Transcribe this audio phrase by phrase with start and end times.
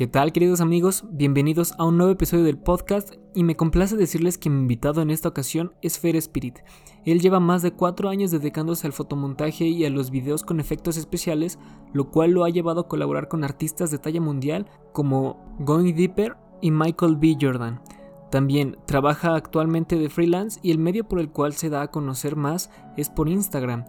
[0.00, 1.04] ¿Qué tal queridos amigos?
[1.10, 5.10] Bienvenidos a un nuevo episodio del podcast y me complace decirles que mi invitado en
[5.10, 6.60] esta ocasión es Fer Spirit.
[7.04, 10.96] Él lleva más de 4 años dedicándose al fotomontaje y a los videos con efectos
[10.96, 11.58] especiales,
[11.92, 16.34] lo cual lo ha llevado a colaborar con artistas de talla mundial como Going Deeper
[16.62, 17.36] y Michael B.
[17.38, 17.82] Jordan.
[18.30, 22.36] También trabaja actualmente de freelance y el medio por el cual se da a conocer
[22.36, 23.84] más es por Instagram,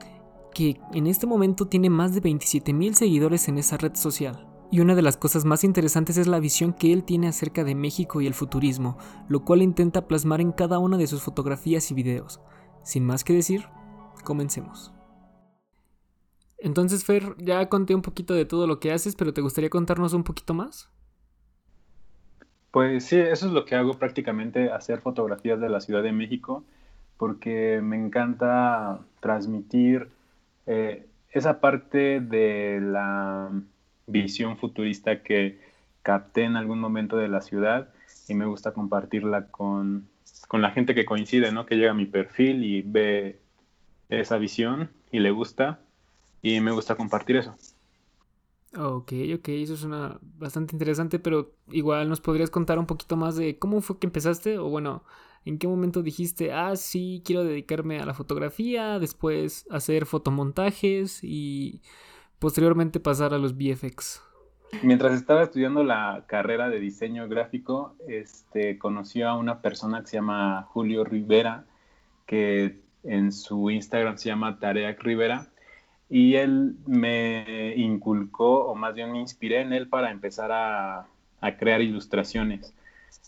[0.54, 4.51] que en este momento tiene más de 27 mil seguidores en esa red social.
[4.72, 7.76] Y una de las cosas más interesantes es la visión que él tiene acerca de
[7.76, 8.98] México y el futurismo,
[9.28, 12.40] lo cual intenta plasmar en cada una de sus fotografías y videos.
[12.82, 13.66] Sin más que decir,
[14.24, 14.94] comencemos.
[16.58, 20.14] Entonces, Fer, ya conté un poquito de todo lo que haces, pero ¿te gustaría contarnos
[20.14, 20.90] un poquito más?
[22.72, 26.64] Pues sí, eso es lo que hago prácticamente, hacer fotografías de la Ciudad de México,
[27.18, 30.10] porque me encanta transmitir
[30.66, 33.52] eh, esa parte de la
[34.12, 35.60] visión futurista que
[36.04, 37.90] capté en algún momento de la ciudad
[38.28, 40.08] y me gusta compartirla con,
[40.48, 41.66] con la gente que coincide, ¿no?
[41.66, 43.40] Que llega a mi perfil y ve
[44.10, 45.80] esa visión y le gusta
[46.42, 47.56] y me gusta compartir eso.
[48.78, 53.36] Ok, ok, eso es una bastante interesante, pero igual nos podrías contar un poquito más
[53.36, 55.04] de cómo fue que empezaste o bueno,
[55.44, 61.82] en qué momento dijiste, ah, sí, quiero dedicarme a la fotografía, después hacer fotomontajes y
[62.42, 64.20] posteriormente pasar a los VFX.
[64.82, 70.18] Mientras estaba estudiando la carrera de diseño gráfico, este, conoció a una persona que se
[70.18, 71.66] llama Julio Rivera,
[72.26, 75.50] que en su Instagram se llama Tareac Rivera,
[76.10, 81.06] y él me inculcó, o más bien me inspiré en él para empezar a,
[81.42, 82.74] a crear ilustraciones.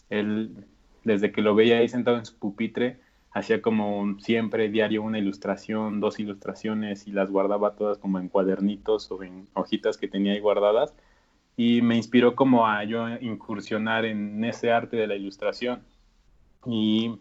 [0.10, 0.66] Él,
[1.04, 2.98] desde que lo veía ahí sentado en su pupitre,
[3.34, 9.12] hacía como siempre diario una ilustración, dos ilustraciones y las guardaba todas como en cuadernitos
[9.12, 10.94] o en hojitas que tenía ahí guardadas.
[11.58, 15.84] Y me inspiró como a yo incursionar en ese arte de la ilustración.
[16.66, 17.20] Y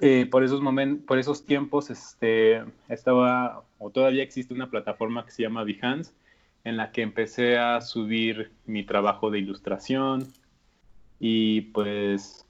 [0.00, 5.30] eh, por esos momentos, por esos tiempos este, estaba o todavía existe una plataforma que
[5.30, 6.12] se llama Behance
[6.64, 10.26] en la que empecé a subir mi trabajo de ilustración.
[11.20, 12.46] Y pues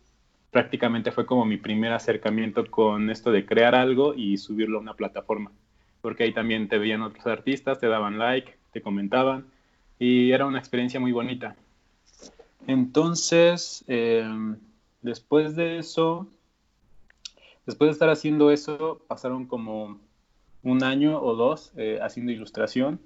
[0.52, 4.94] prácticamente fue como mi primer acercamiento con esto de crear algo y subirlo a una
[4.94, 5.50] plataforma.
[6.02, 9.46] Porque ahí también te veían otros artistas, te daban like, te comentaban
[9.98, 11.56] y era una experiencia muy bonita.
[12.66, 14.58] Entonces, em,
[15.00, 16.28] después de eso,
[17.64, 19.98] después de estar haciendo eso, pasaron como
[20.62, 23.00] un año o dos eh, haciendo ilustración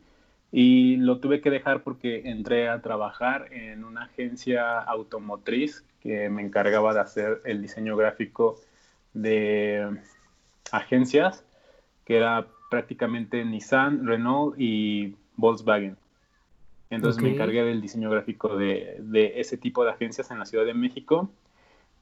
[0.50, 6.42] y lo tuve que dejar porque entré a trabajar en una agencia automotriz que me
[6.42, 8.60] encargaba de hacer el diseño gráfico
[9.12, 9.98] de
[10.70, 11.44] agencias,
[12.04, 15.96] que era prácticamente Nissan, Renault y Volkswagen.
[16.90, 20.64] Entonces me encargué del diseño gráfico de, de, ese tipo de agencias en la Ciudad
[20.64, 21.28] de México,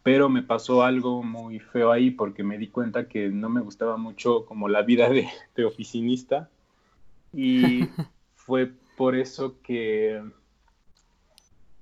[0.02, 3.96] pero me pasó algo muy feo ahí porque me di cuenta que no me gustaba
[3.96, 5.26] mucho como la vida de,
[5.56, 6.50] de oficinista
[7.32, 7.88] y
[8.36, 10.22] fue por eso que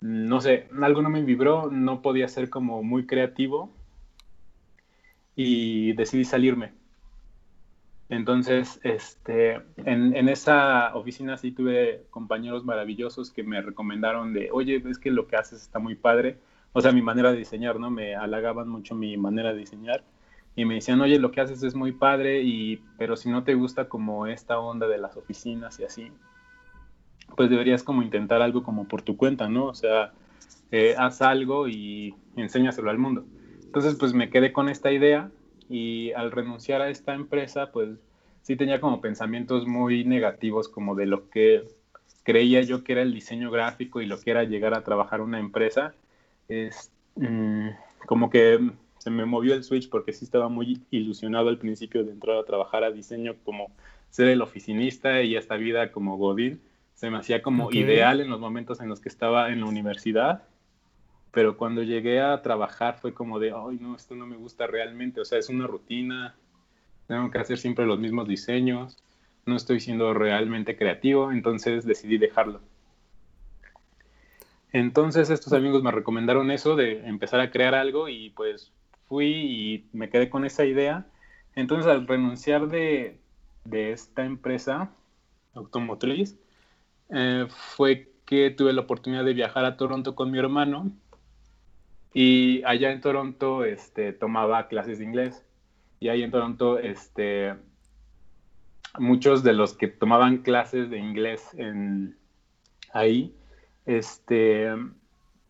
[0.02, 3.70] no sé, algo no me vibró, no podía ser como muy creativo
[5.36, 6.72] y decidí salirme.
[8.08, 14.98] Entonces, este, en, esa oficina sí tuve compañeros maravillosos que me recomendaron de, oye, es
[14.98, 16.36] que lo que haces está muy padre.
[16.72, 17.90] O sea, mi manera de diseñar, ¿no?
[17.90, 20.04] Me halagaban mucho mi manera de diseñar
[20.56, 23.54] y me decían, oye, lo que haces es muy padre, y, pero si no te
[23.54, 26.12] gusta como esta onda de las oficinas y así,
[27.36, 29.66] pues deberías como intentar algo como por tu cuenta, ¿no?
[29.66, 30.12] O sea,
[30.70, 33.24] eh, haz algo y enséñaselo al mundo.
[33.64, 35.30] Entonces, pues me quedé con esta idea
[35.68, 37.98] y al renunciar a esta empresa, pues
[38.42, 41.64] sí tenía como pensamientos muy negativos como de lo que
[42.22, 45.38] creía yo que era el diseño gráfico y lo que era llegar a trabajar una
[45.38, 45.94] empresa.
[46.48, 47.68] Es mm,
[48.06, 48.58] como que
[48.98, 52.44] se me movió el switch porque sí estaba muy ilusionado al principio de entrar a
[52.44, 53.72] trabajar a diseño como
[54.10, 56.60] ser el oficinista y esta vida como Godín
[57.02, 60.44] se me hacía como ideal en los momentos en los que estaba en la universidad,
[61.32, 65.20] pero cuando llegué a trabajar fue como de, ay, no, esto no me gusta realmente,
[65.20, 66.37] o sea, es una rutina,
[67.08, 69.02] tengo que hacer siempre los mismos diseños,
[69.46, 72.60] no estoy siendo realmente creativo, entonces decidí dejarlo.
[74.72, 78.70] Entonces estos amigos me recomendaron eso de empezar a crear algo y pues
[79.08, 81.04] fui y me quedé con esa idea.
[81.56, 83.19] Entonces al renunciar de,
[83.64, 84.93] de esta empresa
[85.54, 86.38] automotriz,
[87.12, 90.91] eh, fue que tuve la oportunidad de viajar a Toronto con mi hermano
[92.14, 95.44] y allá en Toronto este, tomaba clases de inglés
[96.00, 97.55] y ahí en Toronto este,
[98.99, 102.17] muchos de los que tomaban clases de inglés en,
[102.93, 103.35] ahí
[103.87, 104.69] este,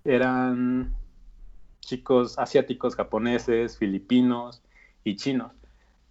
[0.04, 0.94] eran
[1.80, 4.62] chicos asiáticos, japoneses, filipinos
[5.04, 5.52] y chinos.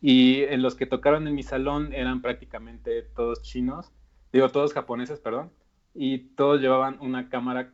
[0.02, 3.92] Y en los que tocaron en mi salón eran prácticamente todos chinos,
[4.32, 5.52] digo todos japoneses, perdón,
[5.94, 7.74] y todos llevaban una cámara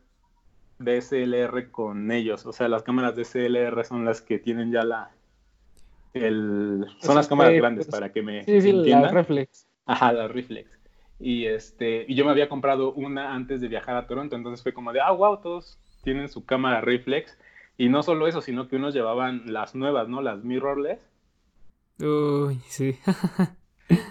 [0.79, 2.45] DSLR con ellos.
[2.45, 5.11] O sea, las cámaras DSLR son las que tienen ya la...
[6.13, 8.43] El, son las cámaras grandes para que me...
[8.43, 9.67] Sí, sí, la reflex.
[9.85, 10.69] Ajá, la reflex.
[11.19, 14.73] Y, este, y yo me había comprado una antes de viajar a Toronto, entonces fue
[14.73, 17.37] como de, ah, wow, todos tienen su cámara reflex.
[17.77, 20.21] Y no solo eso, sino que unos llevaban las nuevas, ¿no?
[20.21, 20.99] Las mirrorless.
[21.99, 22.97] Uy, sí.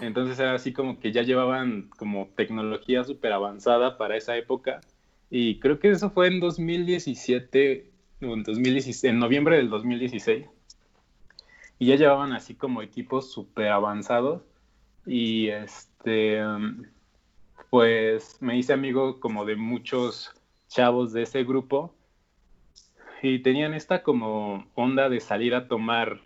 [0.01, 4.81] Entonces era así como que ya llevaban como tecnología súper avanzada para esa época.
[5.29, 7.91] Y creo que eso fue en 2017,
[8.21, 10.45] en, 2016, en noviembre del 2016.
[11.79, 14.41] Y ya llevaban así como equipos súper avanzados.
[15.05, 16.41] Y este,
[17.69, 20.31] pues me hice amigo como de muchos
[20.67, 21.93] chavos de ese grupo.
[23.21, 26.21] Y tenían esta como onda de salir a tomar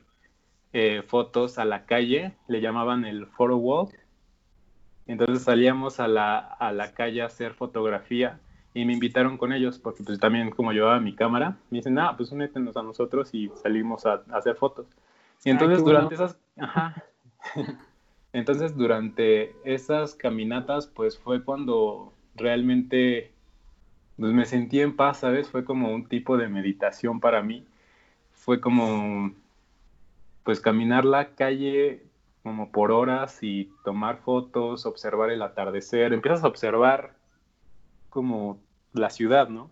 [0.73, 3.93] eh, fotos a la calle, le llamaban el photo walk.
[5.07, 8.39] Entonces salíamos a la, a la calle a hacer fotografía
[8.73, 12.15] y me invitaron con ellos porque pues también como llevaba mi cámara, me dicen, ah,
[12.15, 14.87] pues únetenos a nosotros y salimos a, hacer fotos.
[15.43, 17.03] Y entonces durante esas, ajá,
[18.33, 23.33] entonces durante esas caminatas pues fue cuando realmente
[24.17, 25.49] pues me sentí en paz, ¿sabes?
[25.49, 27.65] Fue como un tipo de meditación para mí.
[28.33, 29.33] Fue como
[30.43, 32.03] pues caminar la calle
[32.43, 37.15] como por horas y tomar fotos, observar el atardecer, empiezas a observar
[38.09, 38.59] como
[38.93, 39.69] la ciudad, ¿no?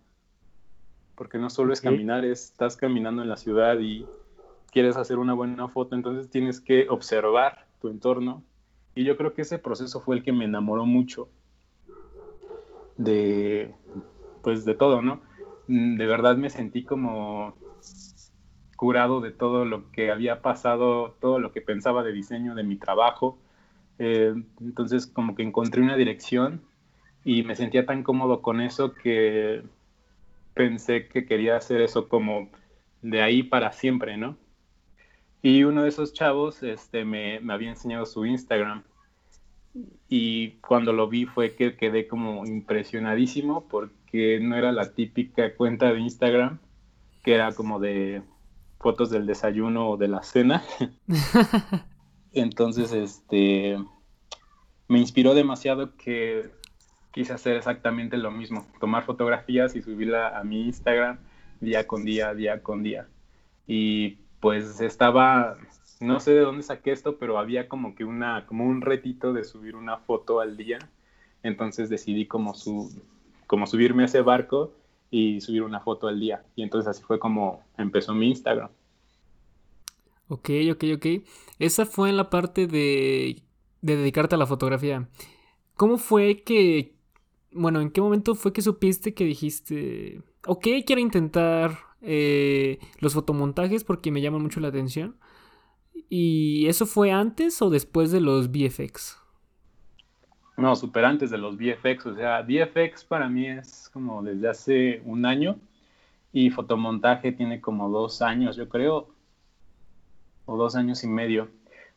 [1.15, 4.05] Porque no solo es caminar, estás caminando en la ciudad y
[4.71, 8.43] quieres hacer una buena foto, entonces tienes que observar tu entorno.
[8.95, 11.29] Y yo creo que ese proceso fue el que me enamoró mucho
[12.97, 13.73] de,
[14.43, 15.21] pues de todo, ¿no?
[15.67, 17.55] De verdad me sentí como
[18.79, 22.77] curado de todo lo que había pasado, todo lo que pensaba de diseño, de mi
[22.77, 23.37] trabajo.
[23.97, 26.61] Eh, entonces como que encontré una dirección
[27.25, 29.63] y me sentía tan cómodo con eso que
[30.53, 32.47] pensé que quería hacer eso como
[33.01, 34.37] de ahí para siempre, ¿no?
[35.41, 38.83] Y uno de esos chavos este, me, me había enseñado su Instagram
[40.07, 45.91] y cuando lo vi fue que quedé como impresionadísimo porque no era la típica cuenta
[45.91, 46.59] de Instagram
[47.25, 48.21] que era como de
[48.79, 50.63] fotos del desayuno o de la cena.
[52.31, 53.77] Entonces, este,
[54.87, 56.49] me inspiró demasiado que
[57.11, 61.17] quise hacer exactamente lo mismo, tomar fotografías y subirla a mi Instagram
[61.59, 63.07] día con día, día con día.
[63.67, 65.57] Y pues estaba,
[65.99, 69.43] no sé de dónde saqué esto, pero había como que una, como un retito de
[69.43, 70.79] subir una foto al día.
[71.43, 73.01] Entonces decidí como, su,
[73.47, 74.73] como subirme a ese barco
[75.11, 76.43] y subir una foto al día.
[76.55, 78.69] Y entonces así fue como empezó mi Instagram.
[80.27, 81.05] Ok, ok, ok.
[81.57, 83.41] Esa fue en la parte de,
[83.81, 85.09] de dedicarte a la fotografía.
[85.75, 86.95] ¿Cómo fue que,
[87.51, 93.83] bueno, en qué momento fue que supiste que dijiste, ok, quiero intentar eh, los fotomontajes
[93.83, 95.17] porque me llaman mucho la atención?
[96.09, 99.18] ¿Y eso fue antes o después de los VFX?
[100.59, 102.05] No, súper antes de los VFX.
[102.07, 105.57] O sea, VFX para mí es como desde hace un año
[106.33, 109.07] y fotomontaje tiene como dos años, yo creo,
[110.45, 111.49] o dos años y medio.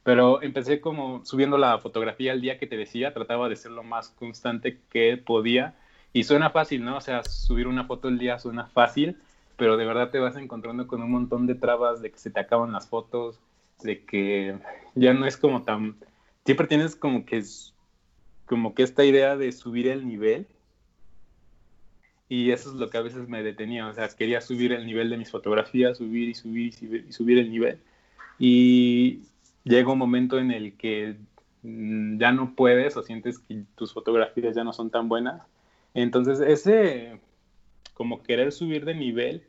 [0.04, 3.82] Pero empecé como subiendo la fotografía al día que te decía, trataba de ser lo
[3.82, 5.74] más constante que podía.
[6.12, 6.98] Y suena fácil, ¿no?
[6.98, 9.16] O sea, subir una foto al día suena fácil,
[9.56, 12.40] pero de verdad te vas encontrando con un montón de trabas de que se te
[12.40, 13.40] acaban las fotos,
[13.82, 14.56] de que
[14.94, 15.96] ya no es como tan...
[16.44, 17.42] Siempre tienes como que
[18.46, 20.46] como que esta idea de subir el nivel.
[22.28, 23.86] Y eso es lo que a veces me detenía.
[23.86, 26.68] O sea, quería subir el nivel de mis fotografías, subir y subir
[27.08, 27.78] y subir, el nivel.
[28.38, 29.20] Y
[29.64, 31.16] llega un momento en el que
[31.62, 35.42] mm, ya no puedes o sientes que tus fotografías ya no son tan buenas.
[35.94, 37.20] Entonces ese
[37.94, 39.42] como querer subir de nivel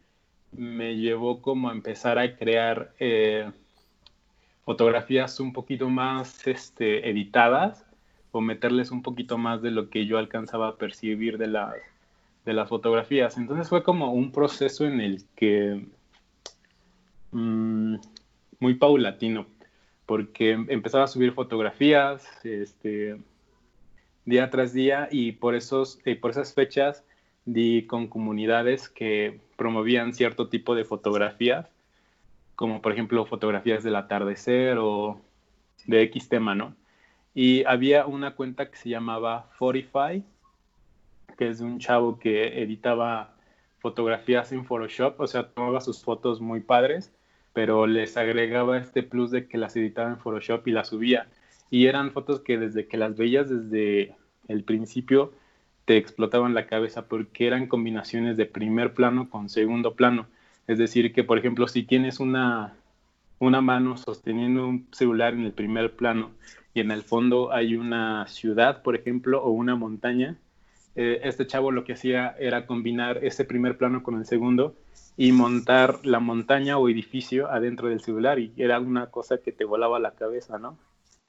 [0.51, 3.49] me llevó como a empezar a crear eh,
[4.65, 7.85] fotografías un poquito más este, editadas
[8.33, 11.75] o meterles un poquito más de lo que yo alcanzaba a percibir de las,
[12.45, 13.37] de las fotografías.
[13.37, 15.85] Entonces fue como un proceso en el que
[17.31, 17.95] mm,
[18.59, 19.45] muy paulatino,
[20.07, 23.21] porque empezaba a subir fotografías este,
[24.25, 27.03] día tras día y por, esos, por esas fechas
[27.45, 31.67] di con comunidades que promovían cierto tipo de fotografías,
[32.55, 35.21] como por ejemplo fotografías del atardecer o
[35.85, 36.75] de X tema, ¿no?
[37.33, 40.23] Y había una cuenta que se llamaba Fortify,
[41.37, 43.33] que es de un chavo que editaba
[43.79, 47.11] fotografías en Photoshop, o sea, tomaba sus fotos muy padres,
[47.53, 51.27] pero les agregaba este plus de que las editaba en Photoshop y las subía.
[51.69, 54.15] Y eran fotos que desde que las veías desde
[54.47, 55.33] el principio
[55.85, 60.27] te explotaban la cabeza porque eran combinaciones de primer plano con segundo plano.
[60.67, 62.73] Es decir, que por ejemplo, si tienes una,
[63.43, 66.31] una mano sosteniendo un celular en el primer plano
[66.73, 70.37] y en el fondo hay una ciudad, por ejemplo, o una montaña,
[70.95, 74.75] eh, este chavo lo que hacía era combinar ese primer plano con el segundo
[75.17, 79.65] y montar la montaña o edificio adentro del celular y era una cosa que te
[79.65, 80.77] volaba la cabeza, ¿no?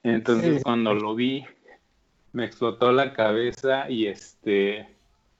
[0.03, 1.43] Entonces cuando lo vi
[2.31, 4.87] me explotó la cabeza y este,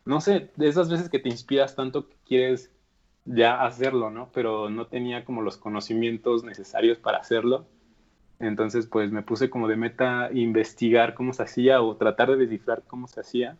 [0.05, 2.71] no sé, de esas veces que te inspiras tanto que quieres
[3.25, 4.29] ya hacerlo, ¿no?
[4.33, 7.67] Pero no tenía como los conocimientos necesarios para hacerlo.
[8.39, 12.83] Entonces pues me puse como de meta investigar cómo se hacía o tratar de descifrar
[12.83, 13.57] cómo se hacía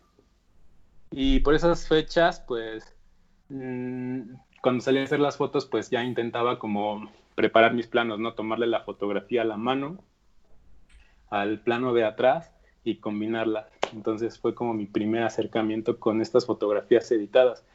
[1.12, 2.94] y por esas fechas, pues,
[3.50, 8.34] mm, cuando salí a hacer las fotos, pues ya intentaba como preparar mis planos, ¿no?
[8.34, 10.04] Tomarle la fotografía a la mano,
[11.30, 12.52] al plano de atrás
[12.84, 13.68] y combinarlas.
[13.94, 17.66] Entonces fue como mi primer acercamiento con estas fotografías editadas.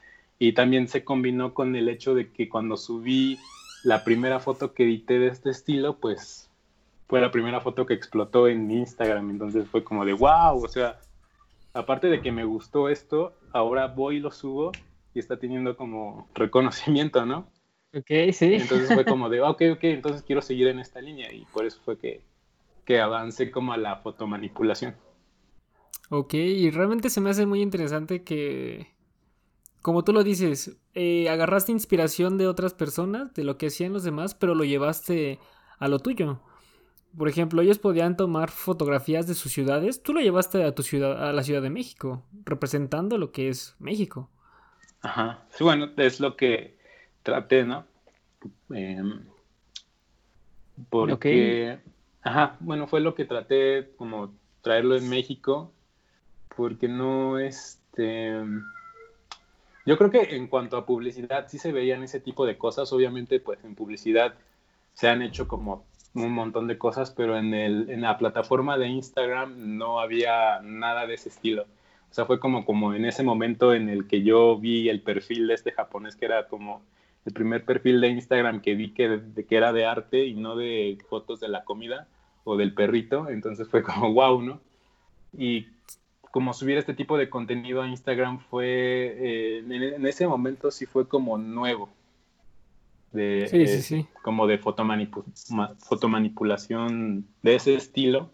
[0.43, 3.39] Y también se combinó con el hecho de que cuando subí
[3.85, 6.51] la primera foto que edité de este estilo, pues
[7.09, 9.29] fue la primera foto que explotó en Instagram.
[9.29, 10.99] Entonces fue como de wow, o sea,
[11.75, 14.73] aparte de que me gustó esto, ahora voy y lo subo
[15.13, 17.47] y está teniendo como reconocimiento, ¿no?
[17.95, 18.55] Ok, sí.
[18.55, 21.83] Entonces fue como de, ok, ok, entonces quiero seguir en esta línea y por eso
[21.85, 22.23] fue que,
[22.87, 24.95] que avancé como a la fotomanipulación.
[26.09, 28.89] Ok, y realmente se me hace muy interesante que,
[29.83, 34.05] como tú lo dices, eh, agarraste inspiración de otras personas, de lo que hacían los
[34.05, 35.39] demás, pero lo llevaste
[35.79, 36.41] a lo tuyo.
[37.17, 40.03] Por ejemplo, ellos podían tomar fotografías de sus ciudades.
[40.03, 43.75] Tú lo llevaste a tu ciudad, a la Ciudad de México, representando lo que es
[43.79, 44.31] México.
[45.01, 45.45] Ajá.
[45.51, 46.77] Sí, bueno, es lo que
[47.23, 47.85] traté, ¿no?
[48.71, 49.25] Em,
[50.89, 51.81] porque,
[52.23, 54.33] ajá, bueno, fue lo que traté como
[54.63, 55.73] traerlo en México,
[56.57, 58.41] porque no, este,
[59.91, 63.41] yo creo que en cuanto a publicidad sí se veían ese tipo de cosas, obviamente
[63.41, 64.35] pues en publicidad
[64.95, 69.99] se han hecho como un montón de cosas, pero en, la plataforma de Instagram no
[69.99, 71.63] había nada de ese estilo.
[72.09, 75.49] O sea, fue como, como en ese momento en el que yo vi el perfil
[75.49, 76.83] de este japonés, que era como
[77.25, 80.99] el primer perfil de Instagram que vi que, que era de arte y no de
[81.09, 82.07] fotos de la comida
[82.45, 83.29] o del perrito.
[83.29, 84.61] Entonces fue como, wow, ¿no?
[85.37, 85.67] Y
[86.31, 91.09] como subir este tipo de contenido a Instagram fue, eh, en, ese momento sí fue
[91.09, 91.91] como nuevo
[93.13, 98.31] de eh, como de fotomanipulación de ese estilo.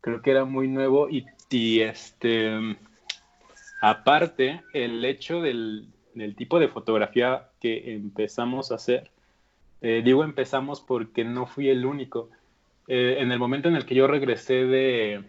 [0.00, 1.24] Creo que era muy nuevo y,
[1.80, 2.50] este
[3.80, 5.86] aparte el hecho del,
[6.36, 9.12] tipo de fotografía que empezamos a hacer,
[9.80, 12.28] eh, digo empezamos porque no fui el único.
[12.88, 15.22] En el momento en el que yo regresé de,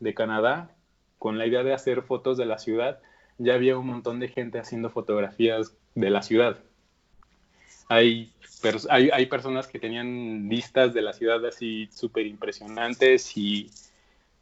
[0.00, 0.70] de Canadá
[1.18, 3.00] con la idea de hacer fotos de la ciudad,
[3.38, 6.58] ya había un montón de gente haciendo fotografías de la ciudad
[7.88, 8.30] hay,
[8.90, 13.70] hay, hay, personas que tenían vistas de la ciudad así súper impresionantes y,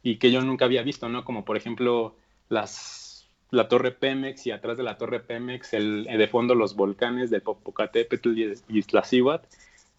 [0.03, 1.23] y, que yo nunca había visto, ¿no?
[1.23, 2.15] Como por ejemplo
[2.49, 7.29] las, la torre Pemex y atrás de la torre Pemex el, de fondo los volcanes
[7.29, 9.47] de Popocatépetl y Iztaccíhuatl.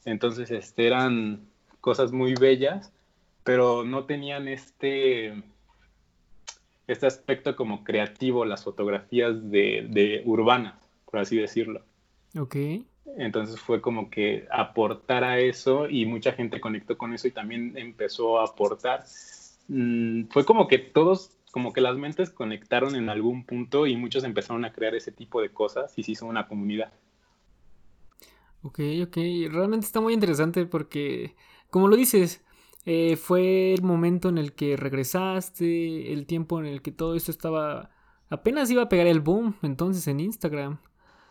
[0.05, 1.41] Entonces este, eran
[1.81, 2.93] cosas muy bellas,
[3.45, 5.43] pero no tenían este,
[6.88, 11.83] este aspecto como creativo, las fotografías de, de urbanas, por así decirlo.
[12.37, 12.57] Ok.
[13.16, 17.76] Entonces fue como que aportar a eso y mucha gente conectó con eso y también
[17.76, 19.04] empezó a aportar.
[19.68, 24.25] Mm, fue como que todos, como que las mentes conectaron en algún punto y muchos
[24.25, 26.92] empezaron a crear ese tipo de cosas y se hizo una comunidad.
[28.62, 29.16] Ok, ok,
[29.50, 31.37] realmente está muy interesante porque,
[31.71, 32.42] como lo dices,
[32.90, 37.30] eh, fue el momento en el que regresaste, el tiempo en el que todo esto
[37.30, 37.90] estaba,
[38.30, 40.78] apenas iba a pegar el boom entonces en Instagram.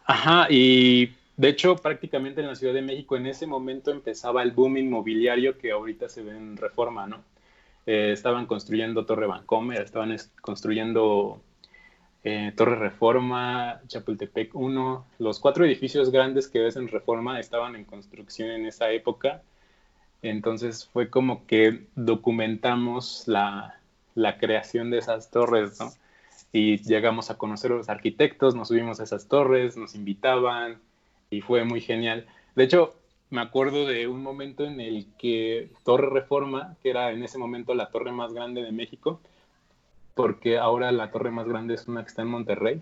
[0.06, 4.52] Ajá, y de hecho, prácticamente en la Ciudad de México en ese momento empezaba el
[4.52, 7.24] boom inmobiliario que ahorita se ve en reforma, ¿no?
[7.88, 11.42] Eh, estaban construyendo Torre Vancomer, estaban construyendo
[12.24, 15.06] eh, Torre Reforma, Chapultepec 1.
[15.18, 19.42] Los cuatro edificios grandes que ves en reforma estaban en construcción en esa época.
[20.22, 23.80] Entonces fue como que documentamos la,
[24.16, 25.92] la creación de esas torres, ¿no?
[26.52, 30.80] Y llegamos a conocer a los arquitectos, nos subimos a esas torres, nos invitaban,
[31.30, 32.26] y fue muy genial.
[32.56, 32.96] De hecho,
[33.30, 37.74] me acuerdo de un momento en el que Torre Reforma, que era en ese momento
[37.74, 39.20] la torre más grande de México,
[40.16, 42.82] porque ahora la torre más grande es una que está en Monterrey.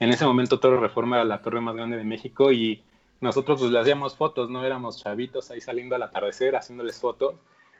[0.00, 2.82] En ese momento Torre Reforma era la torre más grande de México y
[3.20, 4.64] nosotros pues le hacíamos fotos, ¿no?
[4.64, 7.34] Éramos chavitos ahí saliendo al atardecer haciéndoles fotos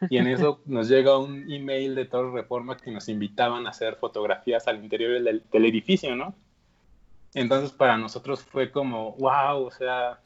[0.08, 3.96] y en eso nos llega un email de Torre Reforma que nos invitaban a hacer
[3.96, 6.34] fotografías al interior del, edificio, ¿no?
[7.34, 10.20] Entonces para nosotros fue como, wow, o sea,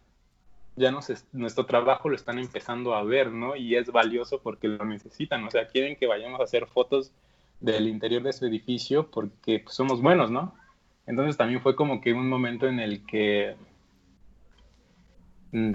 [0.76, 3.56] ya nos nuestro trabajo lo están empezando a ver, ¿no?
[3.56, 7.12] Y es valioso porque lo necesitan, o sea, quieren que vayamos a hacer fotos
[7.60, 10.54] del interior de su edificio porque pues, somos buenos, ¿no?
[11.06, 13.56] Entonces también fue como que un momento en el que,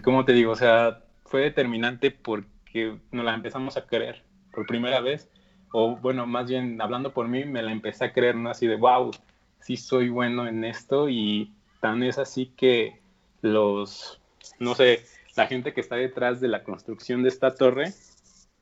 [0.04, 0.52] ¿cómo te digo?
[0.52, 5.30] O sea, fue determinante porque nos la empezamos a creer por primera vez,
[5.72, 8.50] o bueno, más bien hablando por mí, me la empecé a creer, ¿no?
[8.50, 9.12] Así de, wow,
[9.60, 13.00] sí soy bueno en esto y tan es así que
[13.42, 14.20] los,
[14.60, 15.06] no sé,
[15.36, 17.94] la gente que está detrás de la construcción de esta torre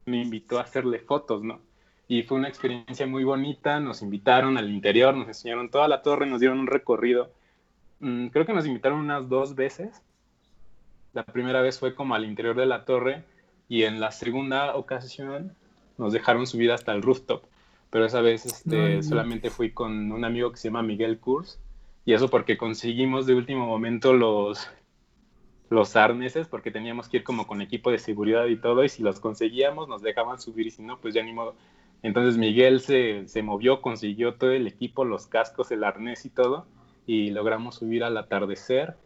[0.06, 1.62] me invitó a hacerle fotos, ¿no?
[2.08, 3.80] y fue una experiencia muy bonita.
[3.80, 7.32] Nos invitaron al interior, nos enseñaron toda la torre, nos dieron un recorrido.
[8.00, 10.02] Mm, creo que nos invitaron unas dos veces.
[11.18, 13.24] La primera vez fue como al interior de la torre
[13.68, 15.52] y en la segunda ocasión
[15.98, 17.44] nos dejaron subir hasta el rooftop.
[17.90, 21.58] Pero esa vez este, solamente fui con un amigo que se llama Miguel Kurz
[22.06, 24.70] y eso porque conseguimos de último momento los,
[25.72, 29.02] los arneses porque teníamos que ir como con equipo de seguridad y todo y si
[29.02, 31.56] los conseguíamos nos dejaban subir y si no pues ya ni modo.
[32.04, 36.68] Entonces Miguel se, se, movió, consiguió todo el equipo, los cascos, el arnés y todo,
[37.08, 38.98] y logramos subir al atardecer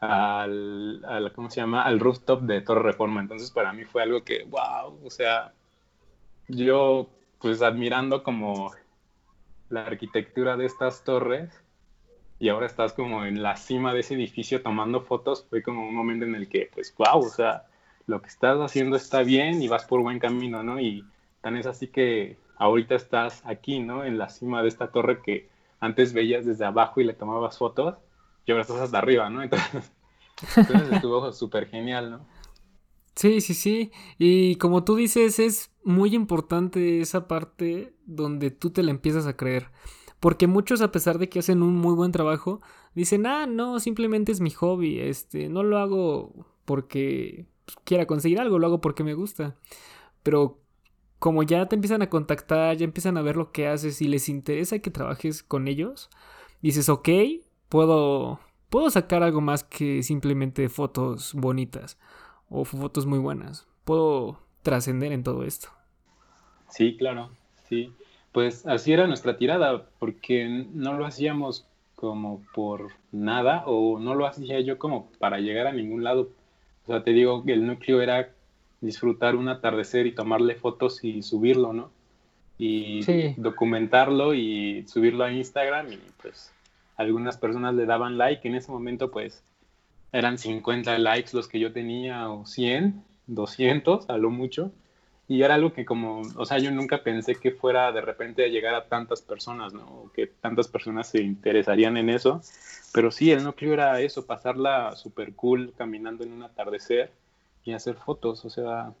[0.00, 1.82] al, ¿cómo se llama?
[1.82, 3.20] Al rooftop de Torre Reforma.
[3.20, 5.52] Entonces para mí fue algo que, wow, o sea,
[6.48, 7.08] yo
[7.40, 8.72] pues admirando como
[9.68, 11.62] la arquitectura de estas torres
[12.38, 15.94] y ahora estás como en la cima de ese edificio tomando fotos, fue como un
[15.94, 17.64] momento en el que, pues, wow, o sea,
[18.06, 20.78] lo que estás haciendo está bien y vas por buen camino, ¿no?
[20.78, 21.04] Y
[21.46, 24.04] Tan es así que ahorita estás aquí, ¿no?
[24.04, 25.48] En la cima de esta torre que
[25.78, 27.94] antes veías desde abajo y le tomabas fotos
[28.46, 29.42] y ahora estás hasta arriba, ¿no?
[29.42, 29.92] Entonces,
[30.56, 32.26] entonces estuvo súper genial, ¿no?
[33.16, 33.90] Sí, sí, sí.
[34.18, 39.36] Y como tú dices, es muy importante esa parte donde tú te la empiezas a
[39.36, 39.70] creer.
[40.20, 42.60] Porque muchos, a pesar de que hacen un muy buen trabajo,
[42.94, 45.00] dicen, ah, no, simplemente es mi hobby.
[45.00, 47.46] Este, no lo hago porque
[47.84, 49.56] quiera conseguir algo, lo hago porque me gusta.
[50.22, 50.60] Pero
[51.18, 54.28] como ya te empiezan a contactar, ya empiezan a ver lo que haces y les
[54.28, 56.10] interesa que trabajes con ellos,
[56.60, 57.08] dices, ok,
[57.68, 61.98] puedo, puedo sacar algo más que simplemente fotos bonitas
[62.48, 63.66] o fotos muy buenas.
[63.84, 65.68] Puedo trascender en todo esto.
[66.68, 67.30] Sí, claro,
[67.68, 67.92] sí.
[68.32, 74.26] Pues así era nuestra tirada, porque no lo hacíamos como por nada o no lo
[74.26, 76.28] hacía yo como para llegar a ningún lado.
[76.84, 78.30] O sea, te digo que el núcleo era
[78.80, 81.90] disfrutar un atardecer y tomarle fotos y subirlo, ¿no?
[82.58, 83.00] Y
[83.36, 86.52] documentarlo y subirlo a Instagram y pues
[86.96, 89.42] algunas personas le daban like, en ese momento pues
[90.12, 94.72] eran 50 likes los que yo tenía o 100, 200 a lo mucho.
[95.28, 98.48] Y era algo que como, o sea, yo nunca pensé que fuera de repente a
[98.48, 99.84] llegar a tantas personas, ¿no?
[99.84, 102.40] O que tantas personas se interesarían en eso.
[102.92, 107.12] Pero sí, el núcleo era eso, pasarla súper cool caminando en un atardecer
[107.64, 108.92] y hacer fotos, o sea,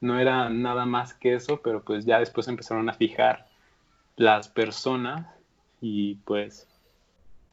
[0.00, 3.46] no era nada más que eso, pero pues ya después empezaron a fijar
[4.16, 5.26] las personas
[5.80, 6.68] y pues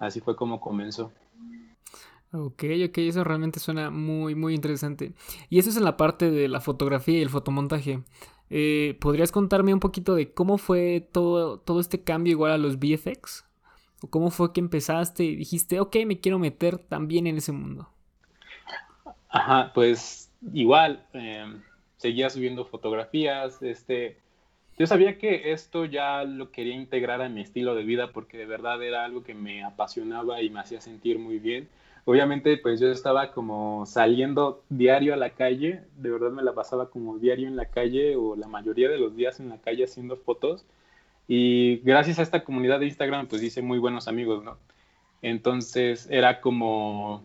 [0.01, 1.11] así fue como comenzó.
[2.33, 5.13] Ok, ok, eso realmente suena muy, muy interesante.
[5.49, 8.03] Y eso es en la parte de la fotografía y el fotomontaje.
[8.49, 12.77] Eh, ¿Podrías contarme un poquito de cómo fue todo, todo este cambio igual a los
[12.79, 13.45] VFX?
[14.01, 17.89] ¿O cómo fue que empezaste y dijiste, ok, me quiero meter también en ese mundo?
[19.29, 21.61] Ajá, pues igual, em,
[21.97, 24.17] seguía subiendo fotografías, este,
[24.81, 28.47] yo sabía que esto ya lo quería integrar a mi estilo de vida porque de
[28.47, 31.69] verdad era algo que me apasionaba y me hacía sentir muy bien.
[32.05, 36.89] Obviamente, pues yo estaba como saliendo diario a la calle, de verdad me la pasaba
[36.89, 40.17] como diario en la calle o la mayoría de los días en la calle haciendo
[40.17, 40.65] fotos.
[41.27, 44.57] Y gracias a esta comunidad de Instagram, pues hice muy buenos amigos, ¿no?
[45.21, 47.21] Entonces era como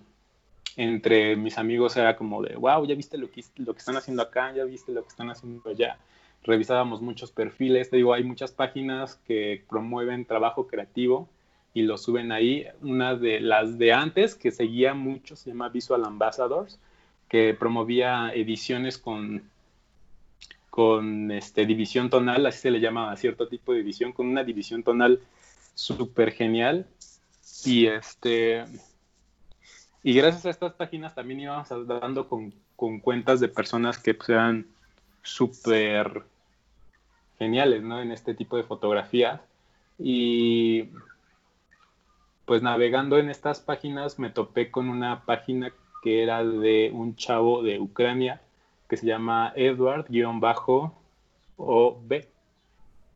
[0.77, 4.23] entre mis amigos era como de, wow, ya viste lo que, lo que están haciendo
[4.23, 5.97] acá, ya viste lo que están haciendo allá.
[6.47, 11.29] Revisábamos muchos perfiles, te digo, hay muchas páginas que promueven trabajo creativo
[11.75, 12.67] y lo suben ahí.
[12.83, 16.79] Una de las de antes que seguía mucho se llama Visual Ambassadors,
[17.29, 19.43] que promovía ediciones con,
[20.71, 24.45] con este, división tonal, así se le llama a cierto tipo de edición, con una
[24.45, 25.21] división tonal
[25.75, 26.87] súper genial.
[27.65, 28.65] Y este,
[30.05, 34.65] y gracias a estas páginas también íbamos dando con, con cuentas de personas que eran
[35.25, 36.23] súper
[37.39, 38.01] geniales, ¿no?
[38.01, 39.41] En este tipo de fotografías.
[39.99, 40.91] Y
[42.45, 45.73] pues navegando en estas páginas me topé con una página
[46.03, 48.41] que era de un chavo de Ucrania
[48.89, 50.07] que se llama Edward-OB,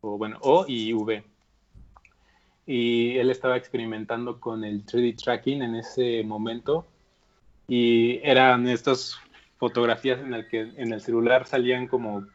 [0.01, 1.23] o bueno, O y V.
[2.65, 6.85] Y él estaba experimentando con el 3D tracking en ese momento
[7.67, 9.17] y eran estas
[9.57, 12.25] fotografías en las que en el celular salían como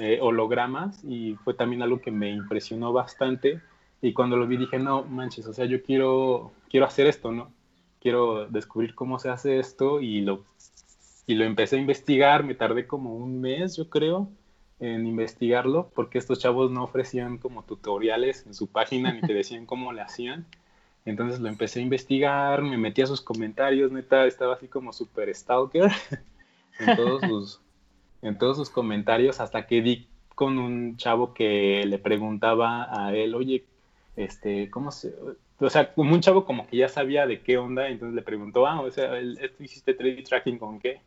[0.00, 3.60] eh, hologramas y fue también algo que me impresionó bastante
[4.02, 7.52] y cuando lo vi dije, no manches, o sea, yo quiero, quiero hacer esto, ¿no?
[8.00, 10.44] Quiero descubrir cómo se hace esto y lo,
[11.26, 14.30] y lo empecé a investigar, me tardé como un mes, yo creo,
[14.78, 19.66] en investigarlo, porque estos chavos no ofrecían como tutoriales en su página ni te decían
[19.66, 20.46] cómo le hacían.
[21.04, 25.34] Entonces lo empecé a investigar, me metí a sus comentarios, neta, estaba así como super
[25.34, 25.90] stalker
[26.78, 27.60] en todos sus,
[28.22, 33.34] en todos sus comentarios, hasta que di con un chavo que le preguntaba a él,
[33.34, 33.64] oye,
[34.16, 35.14] este, ¿cómo se...?
[35.58, 38.66] O sea, como un chavo como que ya sabía de qué onda, entonces le preguntó,
[38.66, 41.02] ah, o sea, ¿esto hiciste 3D tracking con qué?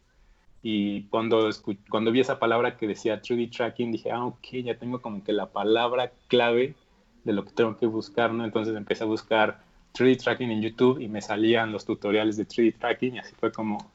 [0.62, 1.50] Y cuando,
[1.90, 5.34] cuando vi esa palabra que decía 3D tracking, dije, ah, ok, ya tengo como que
[5.34, 6.76] la palabra clave
[7.24, 8.46] de lo que tengo que buscar, ¿no?
[8.46, 12.78] Entonces empecé a buscar 3D tracking en YouTube y me salían los tutoriales de 3D
[12.78, 13.92] tracking y así fue como,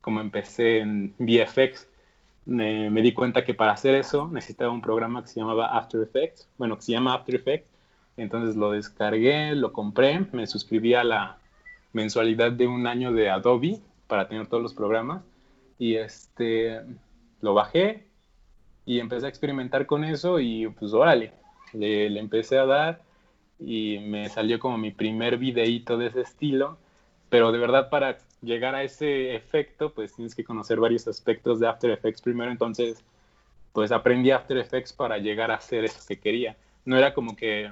[0.00, 1.88] como empecé en VFX.
[2.46, 6.48] Me, di cuenta que para hacer eso necesitaba un programa que se llamaba After Effects,
[6.56, 7.68] bueno, que se llama After Effects.
[8.16, 11.38] Entonces lo descargué, lo compré, me suscribí a la
[11.92, 15.22] mensualidad de un año de Adobe para tener todos los programas
[15.78, 16.80] y este
[17.40, 18.06] lo bajé
[18.86, 21.32] y empecé a experimentar con eso y pues órale,
[21.72, 23.02] le, le empecé a dar
[23.58, 26.78] y me salió como mi primer videíto de ese estilo,
[27.28, 31.68] pero de verdad para llegar a ese efecto, pues tienes que conocer varios aspectos de
[31.68, 33.04] After Effects primero, entonces
[33.72, 36.56] pues aprendí After Effects para llegar a hacer eso que quería.
[36.84, 37.70] No era como que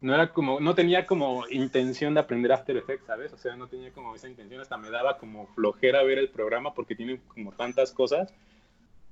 [0.00, 3.32] no era como no tenía como intención de aprender After Effects, ¿sabes?
[3.32, 6.74] O sea, no tenía como esa intención, hasta me daba como flojera ver el programa
[6.74, 8.32] porque tiene como tantas cosas,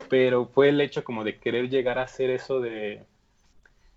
[0.08, 3.04] pero fue el hecho como de querer llegar a hacer eso de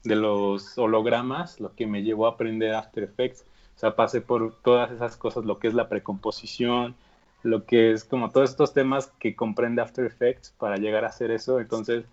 [0.06, 3.44] de los hologramas lo que me llevó a aprender After Effects.
[3.76, 6.96] O sea, pasé por todas esas cosas, lo que es la precomposición,
[7.44, 11.32] lo que es como todos estos temas que comprende After Effects para llegar a hacer
[11.32, 11.60] eso.
[11.60, 12.06] Entonces,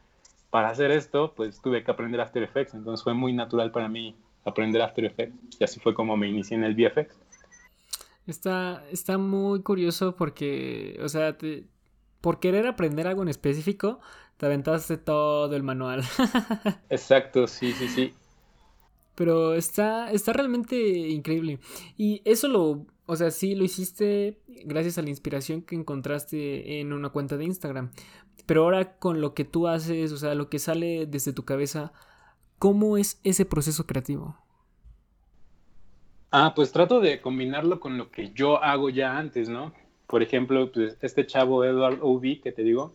[0.51, 2.75] para hacer esto, pues tuve que aprender After Effects.
[2.75, 5.57] Entonces fue muy natural para mí aprender After Effects.
[5.59, 7.15] Y así fue como me inicié en el VFX.
[8.27, 11.37] Está, está muy curioso porque, o sea,
[12.21, 14.01] por querer aprender algo en específico,
[14.37, 16.03] te aventaste todo el manual.
[16.91, 18.15] Exacto, sí, sí, sí.
[19.15, 20.77] Pero está, está realmente
[21.09, 21.61] increíble.
[21.97, 26.93] Y eso lo, o sea, sí lo hiciste gracias a la inspiración que encontraste en
[26.93, 27.91] una cuenta de Instagram.
[28.47, 31.93] Pero ahora con lo que tú haces, o sea, lo que sale desde tu cabeza,
[32.59, 34.37] ¿cómo es ese proceso creativo?
[36.31, 39.75] Ah, pues trato de combinarlo con lo que yo hago ya antes, ¿no?
[40.07, 42.41] Por ejemplo, pues este chavo Edward O.B.
[42.43, 42.95] que te digo,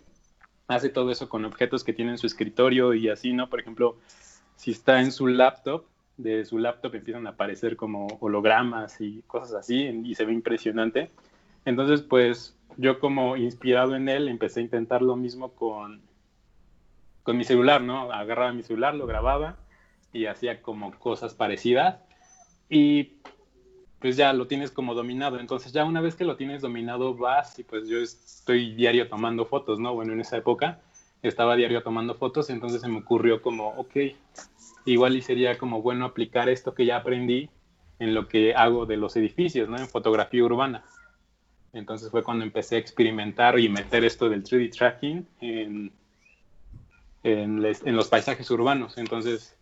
[0.68, 3.50] hace todo eso con objetos que tiene en su escritorio y así, ¿no?
[3.50, 3.98] Por ejemplo,
[4.56, 5.86] si está en su laptop,
[6.18, 11.12] de su laptop empiezan a aparecer como hologramas y cosas así y se ve impresionante.
[11.66, 16.02] Entonces, pues yo como inspirado en él empecé a intentar lo mismo con,
[17.24, 18.12] con mi celular, ¿no?
[18.12, 19.58] Agarraba mi celular, lo grababa
[20.14, 22.00] y hacía como cosas parecidas
[22.70, 23.14] y
[24.00, 25.40] pues ya lo tienes como dominado.
[25.40, 29.46] Entonces ya una vez que lo tienes dominado vas y pues yo estoy diario tomando
[29.46, 29.94] fotos, ¿no?
[29.94, 30.80] Bueno, en esa época
[31.22, 33.96] estaba diario tomando fotos, entonces se me ocurrió como, ok,
[34.92, 37.50] igual y sería como bueno aplicar esto que ya aprendí
[38.00, 39.78] en lo que hago de los edificios, ¿no?
[39.78, 40.84] En fotografía urbana.
[41.74, 45.92] Entonces fue cuando empecé a experimentar y meter esto del 3D tracking en,
[47.24, 48.98] en, en los paisajes urbanos.
[48.98, 49.56] Entonces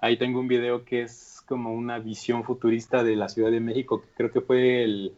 [0.00, 4.04] ahí tengo un video que es como una visión futurista de la Ciudad de México,
[4.16, 5.12] creo que fue el,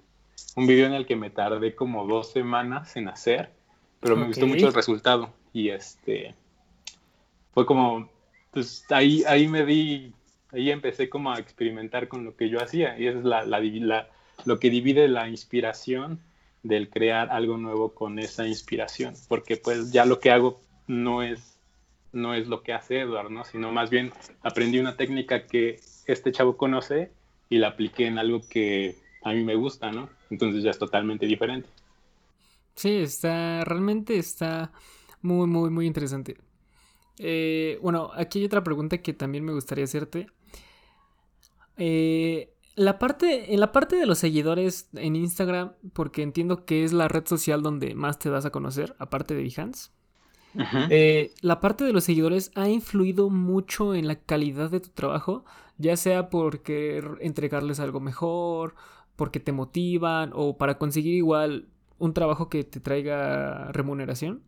[0.56, 3.50] un video en el que me tardé como dos semanas en hacer,
[4.00, 6.34] pero me gustó mucho el resultado y este
[7.52, 8.08] fue como,
[8.54, 10.12] pues ahí, ahí me di,
[10.52, 14.08] ahí empecé como a experimentar con lo que yo hacía y eso es la, la,
[14.44, 16.20] lo que divide la inspiración
[16.62, 21.50] del crear algo nuevo con esa inspiración, porque pues ya lo que hago no es
[22.12, 23.44] no es lo que hace Edward, ¿no?
[23.44, 24.12] Sino más bien
[24.42, 27.10] aprendí una técnica que este chavo conoce
[27.50, 30.08] y la apliqué en algo que a mí me gusta, ¿no?
[30.30, 31.68] Entonces ya es totalmente diferente.
[32.76, 34.70] Sí, está, realmente está
[35.22, 36.36] muy, muy, muy interesante.
[37.18, 40.26] Eh, bueno, aquí hay otra pregunta que también me gustaría hacerte.
[41.76, 46.92] Eh, la parte, en la parte de los seguidores en Instagram, porque entiendo que es
[46.92, 49.90] la red social donde más te das a conocer, aparte de Behance.
[50.90, 55.44] Eh, ¿La parte de los seguidores ha influido mucho en la calidad de tu trabajo?
[55.78, 58.74] Ya sea porque entregarles algo mejor,
[59.16, 64.42] porque te motivan o para conseguir igual un trabajo que te traiga remuneración.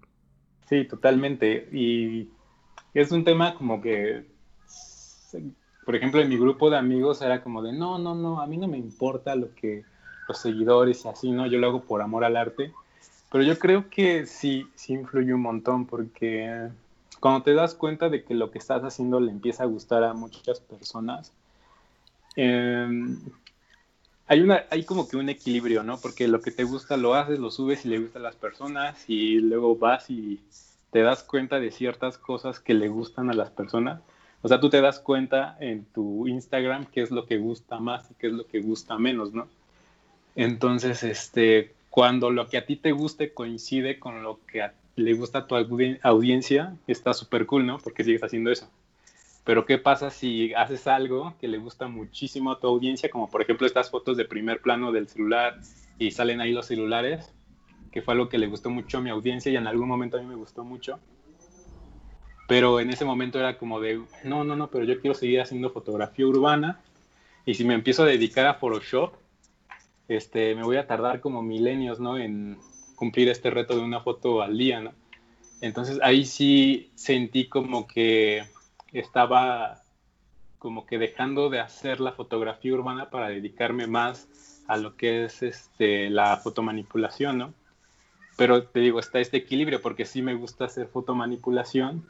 [0.68, 1.68] Sí, totalmente.
[1.72, 2.30] Y
[3.00, 4.24] es un tema como que,
[5.84, 8.56] por ejemplo, en mi grupo de amigos era como de, no, no, no, a mí
[8.56, 9.84] no me importa lo que
[10.26, 11.46] los seguidores y así, ¿no?
[11.46, 12.72] Yo lo hago por amor al arte.
[13.30, 16.70] Pero yo creo que sí, sí influye un montón porque
[17.20, 20.14] cuando te das cuenta de que lo que estás haciendo le empieza a gustar a
[20.14, 21.32] muchas personas,
[22.34, 23.18] em,
[24.26, 25.98] hay, una, hay como que un equilibrio, ¿no?
[25.98, 29.04] Porque lo que te gusta lo haces, lo subes y le gusta a las personas
[29.06, 30.40] y luego vas y
[30.96, 34.00] te das cuenta de ciertas cosas que le gustan a las personas.
[34.40, 38.10] O sea, tú te das cuenta en tu Instagram qué es lo que gusta más
[38.10, 39.46] y qué es lo que gusta menos, ¿no?
[40.36, 45.40] Entonces, este, cuando lo que a ti te guste coincide con lo que le gusta
[45.40, 45.54] a tu
[46.02, 47.76] audiencia, está súper cool, ¿no?
[47.76, 48.66] Porque sigues haciendo eso.
[49.44, 53.42] Pero ¿qué pasa si haces algo que le gusta muchísimo a tu audiencia, como por
[53.42, 55.60] ejemplo estas fotos de primer plano del celular
[55.98, 57.34] y salen ahí los celulares,
[57.96, 60.20] que fue algo que le gustó mucho a mi audiencia y en algún momento a
[60.20, 61.00] mí me gustó mucho.
[62.46, 65.70] Pero en ese momento era como de, no, no, no, pero yo quiero seguir haciendo
[65.70, 66.78] fotografía urbana
[67.46, 69.14] y si me empiezo a dedicar a Photoshop,
[70.08, 72.18] este, me voy a tardar como milenios, ¿no?
[72.18, 72.58] En
[72.96, 74.92] cumplir este reto de una foto al día, ¿no?
[75.62, 78.44] Entonces ahí sí sentí como que
[78.92, 79.80] estaba
[80.58, 84.28] como que dejando de hacer la fotografía urbana para dedicarme más
[84.68, 87.54] a lo que es este, la fotomanipulación, ¿no?
[88.36, 92.06] Pero te digo, está este equilibrio porque sí me gusta hacer fotomanipulación,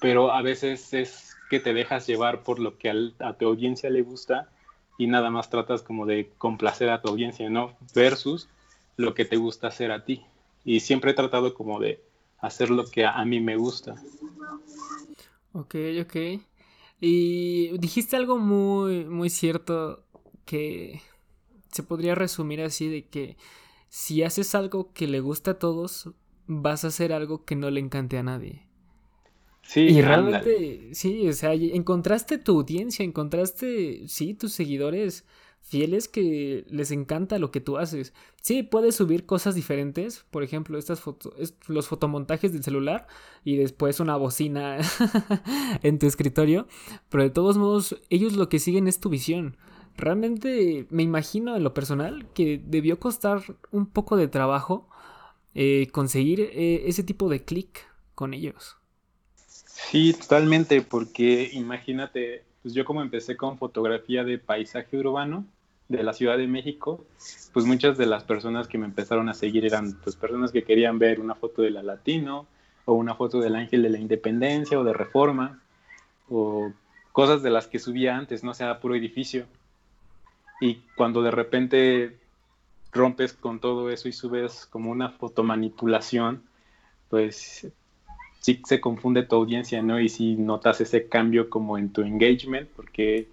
[0.00, 4.02] pero a veces es que te dejas llevar por lo que a tu audiencia le
[4.02, 4.50] gusta
[4.98, 7.76] y nada más tratas como de complacer a tu audiencia, ¿no?
[7.94, 8.48] Versus
[8.96, 10.24] lo que te gusta hacer a ti.
[10.64, 12.02] Y siempre he tratado como de
[12.40, 13.94] hacer lo que a, mí me gusta.
[15.52, 16.16] Ok, ok.
[17.00, 20.04] Y dijiste algo muy, muy cierto
[20.44, 21.00] que
[21.70, 23.36] se podría resumir así de que
[23.88, 26.10] si haces algo que le gusta a todos,
[26.46, 28.68] vas a hacer algo que no le encante a nadie.
[29.62, 35.26] Sí, y realmente, sí, o sea, encontraste tu audiencia, encontraste, sí, tus seguidores
[35.60, 38.14] fieles que les encanta lo que tú haces.
[38.40, 43.06] Sí, puedes subir cosas diferentes, por ejemplo, estas fotos, los fotomontajes del celular
[43.44, 44.78] y después una bocina
[45.82, 46.66] en tu escritorio,
[47.10, 49.58] pero de todos modos, ellos lo que siguen es tu visión.
[49.98, 54.88] Realmente me imagino en lo personal que debió costar un poco de trabajo
[55.54, 57.84] eh, conseguir eh, ese tipo de clic
[58.14, 58.76] con ellos.
[59.34, 65.44] Sí, totalmente, porque imagínate, pues yo como empecé con fotografía de paisaje urbano
[65.88, 67.04] de la Ciudad de México,
[67.52, 71.00] pues muchas de las personas que me empezaron a seguir eran pues personas que querían
[71.00, 72.46] ver una foto de la Latino
[72.84, 75.60] o una foto del Ángel de la Independencia o de Reforma
[76.28, 76.72] o
[77.10, 79.46] cosas de las que subía antes, no sea puro edificio.
[80.60, 82.18] Y cuando de repente
[82.92, 86.42] rompes con todo eso y subes como una fotomanipulación,
[87.08, 87.68] pues
[88.40, 90.00] sí se confunde tu audiencia, ¿no?
[90.00, 93.28] Y si notas ese cambio como en tu engagement, porque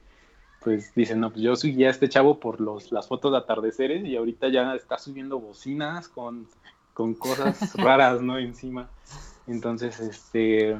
[0.65, 4.03] pues dicen, no, pues yo subí a este chavo por los, las fotos de atardeceres
[4.03, 6.47] y ahorita ya está subiendo bocinas con,
[6.93, 8.39] con cosas raras, ¿no?
[8.39, 8.89] Encima.
[9.47, 10.75] Entonces, este...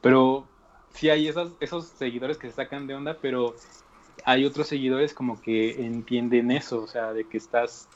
[0.00, 0.46] Pero
[0.94, 3.56] sí hay esos, esos seguidores que se sacan de onda, pero
[4.24, 7.88] hay otros seguidores como que entienden eso, o sea, de que estás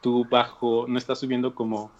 [0.00, 1.90] tú bajo, no estás subiendo como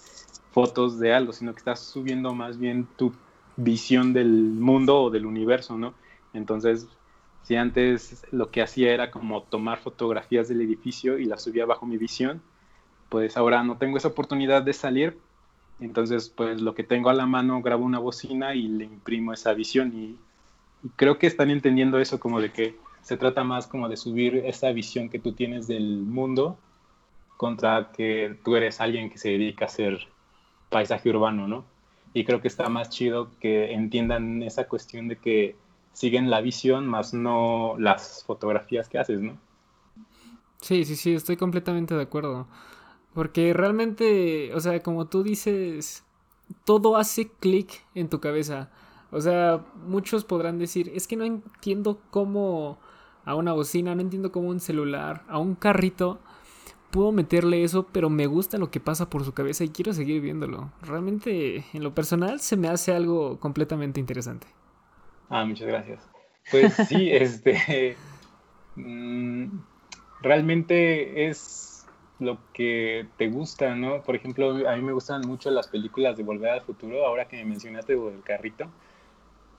[0.53, 3.13] fotos de algo, sino que estás subiendo más bien tu
[3.57, 5.95] visión del mundo o del universo, ¿no?
[6.33, 6.87] Entonces,
[7.43, 11.87] si antes lo que hacía era como tomar fotografías del edificio y las subía bajo
[11.87, 12.43] mi visión,
[13.09, 15.19] pues ahora no tengo esa oportunidad de salir,
[15.81, 19.55] entonces pues lo que tengo a la mano grabo una bocina y le imprimo esa
[19.55, 20.19] visión y,
[20.85, 24.37] y creo que están entendiendo eso como de que se trata más como de subir
[24.37, 26.59] esa visión que tú tienes del mundo
[27.37, 30.09] contra que tú eres alguien que se dedica a hacer
[30.71, 31.65] paisaje urbano, ¿no?
[32.15, 35.57] Y creo que está más chido que entiendan esa cuestión de que
[35.93, 39.39] siguen la visión más no las fotografías que haces, ¿no?
[40.61, 42.47] Sí, sí, sí, estoy completamente de acuerdo.
[43.15, 46.05] Porque realmente, o sea, como tú dices,
[46.65, 48.71] todo hace clic en tu cabeza.
[49.11, 52.79] O sea, muchos podrán decir, es que no entiendo cómo
[53.25, 56.19] a una bocina, no entiendo cómo un celular, a un carrito
[56.91, 60.21] puedo meterle eso, pero me gusta lo que pasa por su cabeza y quiero seguir
[60.21, 60.73] viéndolo.
[60.83, 64.47] Realmente, en lo personal, se me hace algo completamente interesante.
[65.29, 66.09] Ah, muchas gracias.
[66.51, 67.97] Pues sí, este.
[68.77, 69.59] Mm,
[70.23, 71.87] realmente es.
[72.19, 74.03] lo que te gusta, ¿no?
[74.03, 77.37] Por ejemplo, a mí me gustan mucho las películas de Volver al Futuro, ahora que
[77.37, 78.69] me mencionaste del carrito.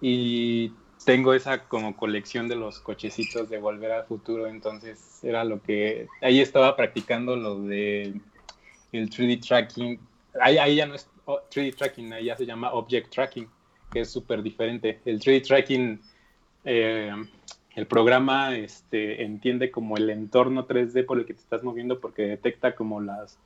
[0.02, 0.74] Y
[1.06, 6.08] tengo esa como colección de los cochecitos de Volver al Futuro, entonces era lo que...
[6.22, 8.14] Ahí estaba practicando lo de
[8.92, 10.00] el 3D tracking.
[10.42, 13.48] Ahí, ahí ya no es 3D tracking, ahí ya se llama object tracking,
[13.92, 15.00] que es súper diferente.
[15.06, 16.02] El 3D tracking...
[16.66, 17.12] Eh,
[17.76, 22.24] el programa este, entiende como el entorno 3D por el que te estás moviendo porque
[22.24, 23.40] detecta como las,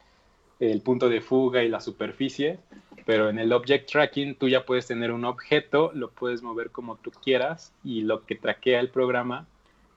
[0.59, 2.59] el punto de fuga y la superficie,
[3.05, 6.95] pero en el object tracking tú ya puedes tener un objeto, lo puedes mover como
[6.97, 9.45] tú quieras y lo que traquea el programa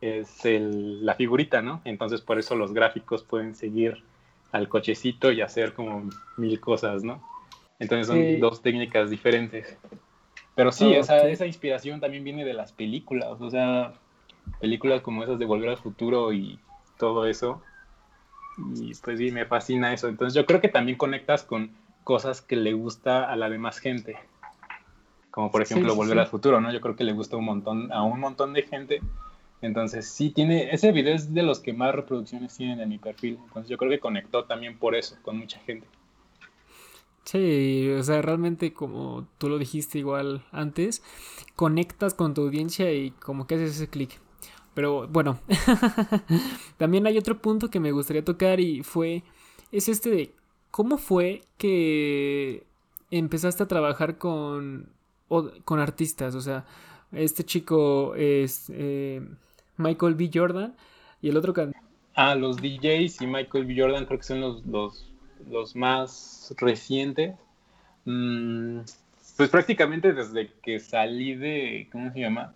[0.00, 1.80] es el, la figurita, ¿no?
[1.84, 4.02] Entonces por eso los gráficos pueden seguir
[4.52, 7.22] al cochecito y hacer como mil cosas, ¿no?
[7.78, 9.76] Entonces son dos técnicas diferentes.
[10.54, 13.92] Pero sí, esa, esa inspiración también viene de las películas, o sea,
[14.60, 16.58] películas como esas de Volver al Futuro y
[16.98, 17.62] todo eso.
[18.58, 20.08] Y pues sí, me fascina eso.
[20.08, 21.70] Entonces yo creo que también conectas con
[22.04, 24.16] cosas que le gusta a la demás gente.
[25.30, 26.72] Como por ejemplo Volver al Futuro, ¿no?
[26.72, 29.00] Yo creo que le gusta un montón, a un montón de gente.
[29.60, 33.38] Entonces sí tiene, ese video es de los que más reproducciones tienen en mi perfil.
[33.46, 35.86] Entonces yo creo que conectó también por eso, con mucha gente.
[37.24, 41.02] Sí, o sea, realmente como tú lo dijiste igual antes,
[41.56, 44.20] conectas con tu audiencia y como que haces ese clic.
[44.76, 45.40] Pero bueno,
[46.76, 49.22] también hay otro punto que me gustaría tocar y fue,
[49.72, 50.34] es este de,
[50.70, 52.66] ¿cómo fue que
[53.10, 54.90] empezaste a trabajar con,
[55.64, 56.34] con artistas?
[56.34, 56.66] O sea,
[57.10, 59.26] este chico es eh,
[59.78, 60.30] Michael B.
[60.32, 60.76] Jordan
[61.22, 61.54] y el otro...
[62.14, 63.80] Ah, los DJs y Michael B.
[63.80, 65.10] Jordan creo que son los, los,
[65.48, 67.34] los más recientes.
[68.04, 68.80] Mm,
[69.38, 72.52] pues prácticamente desde que salí de, ¿cómo se llama?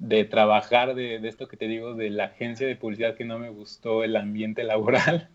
[0.00, 3.50] De trabajar de, esto que te digo, de la agencia de publicidad que no me
[3.50, 5.28] gustó el ambiente laboral.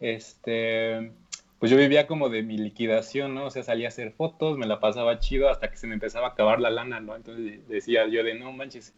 [0.00, 1.12] este,
[1.58, 3.46] pues yo vivía como de mi liquidación, ¿no?
[3.46, 6.28] O sea, salía a hacer fotos, me la pasaba chido hasta que se me empezaba
[6.28, 7.14] a acabar la lana, ¿no?
[7.14, 8.94] Entonces decía yo de, no manches,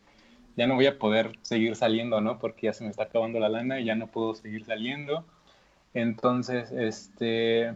[0.57, 2.39] ya no voy a poder seguir saliendo, ¿no?
[2.39, 5.25] Porque ya se me está acabando la lana y ya no puedo seguir saliendo.
[5.93, 7.75] Entonces, este,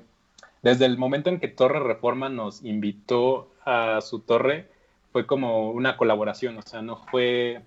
[0.62, 4.68] desde el momento en que Torre Reforma nos invitó a su torre,
[5.12, 7.62] fue como una colaboración, o sea, no fue,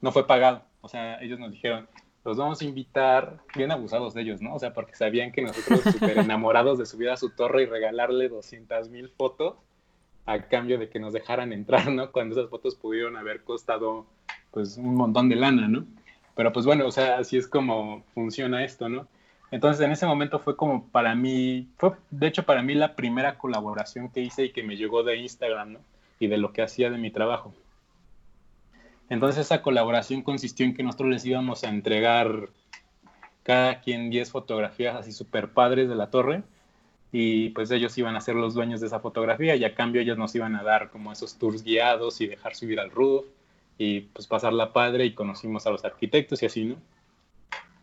[0.00, 0.62] no fue pagado.
[0.80, 1.88] O sea, ellos nos dijeron,
[2.24, 4.54] los vamos a invitar, bien abusados de ellos, ¿no?
[4.54, 8.28] O sea, porque sabían que nosotros súper enamorados de subir a su torre y regalarle
[8.28, 9.56] 200 mil fotos
[10.26, 12.10] a cambio de que nos dejaran entrar, ¿no?
[12.12, 14.06] Cuando esas fotos pudieron haber costado,
[14.50, 15.86] pues, un montón de lana, ¿no?
[16.36, 19.08] Pero pues bueno, o sea, así es como funciona esto, ¿no?
[19.50, 23.38] Entonces en ese momento fue como para mí, fue de hecho para mí la primera
[23.38, 25.80] colaboración que hice y que me llegó de Instagram, ¿no?
[26.18, 27.54] Y de lo que hacía de mi trabajo.
[29.08, 32.48] Entonces esa colaboración consistió en que nosotros les íbamos a entregar
[33.42, 36.42] cada quien 10 fotografías así súper padres de la torre
[37.12, 40.18] y pues ellos iban a ser los dueños de esa fotografía y a cambio ellos
[40.18, 43.24] nos iban a dar como esos tours guiados y dejar subir al roof
[43.78, 46.76] y pues pasarla padre y conocimos a los arquitectos y así, ¿no?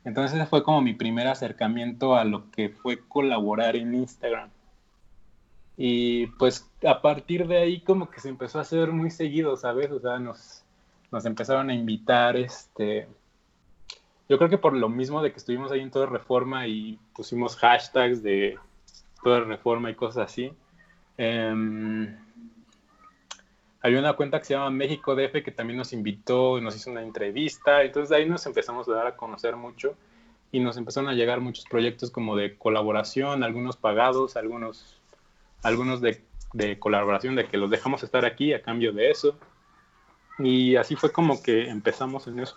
[0.03, 4.49] Entonces fue como mi primer acercamiento a lo que fue colaborar en Instagram.
[5.77, 9.91] Y pues a partir de ahí como que se empezó a hacer muy seguido, ¿sabes?
[9.91, 10.63] O sea, nos,
[11.11, 13.07] nos empezaron a invitar, este...
[14.29, 17.57] Yo creo que por lo mismo de que estuvimos ahí en toda reforma y pusimos
[17.57, 18.57] hashtags de
[19.21, 20.53] toda reforma y cosas así.
[21.17, 22.15] Eh,
[23.83, 27.03] había una cuenta que se llama México DF que también nos invitó, nos hizo una
[27.03, 29.95] entrevista, entonces ahí nos empezamos a dar a conocer mucho
[30.53, 35.01] y nos empezaron a llegar muchos proyectos como de colaboración, algunos pagados, algunos
[35.63, 36.21] algunos de,
[36.79, 39.35] colaboración, de que los dejamos estar aquí a cambio de eso.
[40.39, 42.55] Y así fue como que empezamos en eso.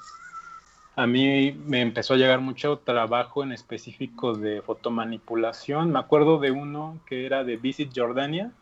[0.97, 5.93] A mí me empezó a llegar mucho trabajo en específico de fotomanipulación.
[5.93, 8.53] Me acuerdo de uno que era de Visit Jordania,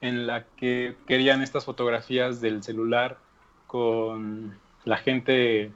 [0.00, 3.18] en la que querían estas fotografías del celular
[3.68, 5.70] con la gente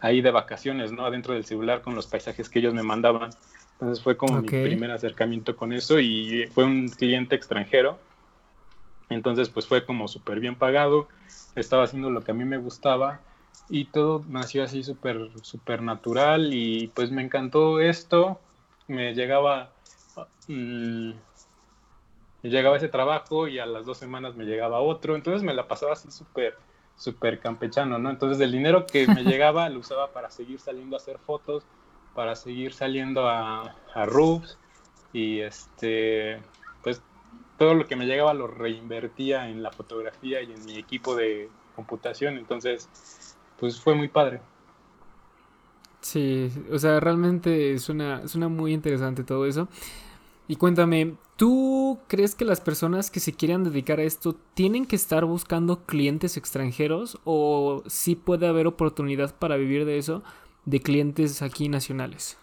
[0.00, 1.06] ahí de vacaciones, ¿no?
[1.06, 3.30] Adentro del celular con los paisajes que ellos me mandaban.
[3.78, 7.98] Entonces fue como mi primer acercamiento con eso y fue un cliente extranjero.
[9.10, 11.08] Entonces pues fue como súper bien pagado,
[11.54, 13.20] estaba haciendo lo que a mí me gustaba
[13.68, 18.40] y todo nació así súper súper natural y pues me encantó esto.
[18.88, 19.72] Me llegaba
[20.48, 21.10] mm,
[22.42, 25.68] me llegaba ese trabajo y a las dos semanas me llegaba otro, entonces me la
[25.68, 26.56] pasaba así súper
[26.96, 28.08] súper campechano, ¿no?
[28.10, 31.64] Entonces el dinero que me llegaba lo usaba para seguir saliendo a hacer fotos,
[32.16, 34.58] para seguir saliendo a, a roofs
[35.12, 36.40] y este
[36.82, 37.00] pues
[37.58, 41.48] todo lo que me llegaba lo reinvertía en la fotografía y en mi equipo de
[41.76, 42.38] computación.
[42.38, 42.88] Entonces
[43.58, 44.40] pues fue muy padre.
[46.00, 49.68] Sí, o sea, realmente suena, suena muy interesante todo eso.
[50.48, 54.94] Y cuéntame, ¿tú crees que las personas que se quieran dedicar a esto tienen que
[54.94, 60.22] estar buscando clientes extranjeros o sí puede haber oportunidad para vivir de eso
[60.66, 62.38] de clientes aquí nacionales?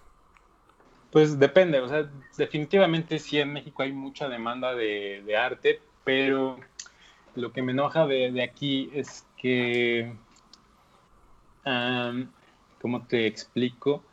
[1.12, 6.58] Pues depende, o sea, definitivamente sí en México hay mucha demanda de, arte, pero
[7.36, 10.12] lo que me enoja de, aquí es que,
[12.82, 14.04] ¿cómo te explico?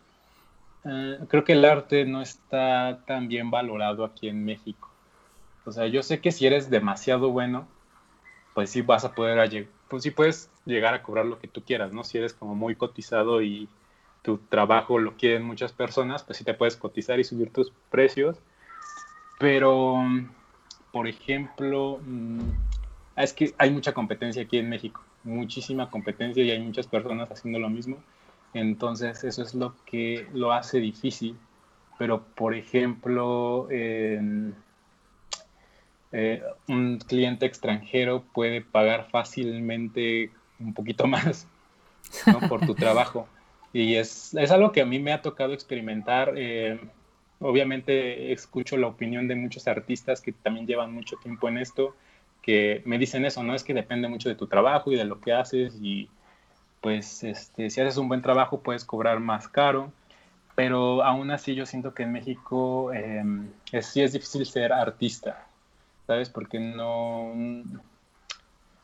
[0.85, 4.91] Eh, creo que el arte no está tan bien valorado aquí en México.
[5.65, 7.67] O sea, yo sé que si eres demasiado bueno,
[8.55, 11.93] pues sí vas a poder, pues sí puedes llegar a cobrar lo que tú quieras,
[11.93, 12.05] ¿no?
[12.05, 13.69] Si eres como muy cotizado y
[14.23, 18.37] tu trabajo lo quieren muchas personas, pues sí te puedes cotizar y subir tus precios.
[19.39, 19.97] Pero,
[20.93, 22.51] por ejemplo, mm,
[23.16, 27.59] es que hay mucha competencia aquí en México, muchísima competencia y hay muchas personas haciendo
[27.59, 27.97] lo mismo.
[28.53, 31.37] Entonces eso es lo que lo hace difícil.
[31.99, 34.33] Pero, por ejemplo, eh,
[36.66, 41.47] un cliente extranjero puede pagar fácilmente un poquito más
[42.49, 43.29] por tu trabajo.
[43.73, 46.35] Y es, algo que a mí me ha tocado experimentar.
[46.37, 46.81] Eh,
[47.41, 51.95] obviamente escucho la opinión de muchos artistas que también llevan mucho tiempo en esto,
[52.43, 53.55] que me dicen eso, ¿no?
[53.55, 56.09] Es que depende mucho de tu trabajo y de lo que haces y
[56.81, 59.93] pues este, si haces un buen trabajo puedes cobrar más caro,
[60.55, 65.47] pero aún así yo siento que en México em, es, sí es difícil ser artista,
[66.07, 66.29] ¿sabes?
[66.31, 67.33] Porque no,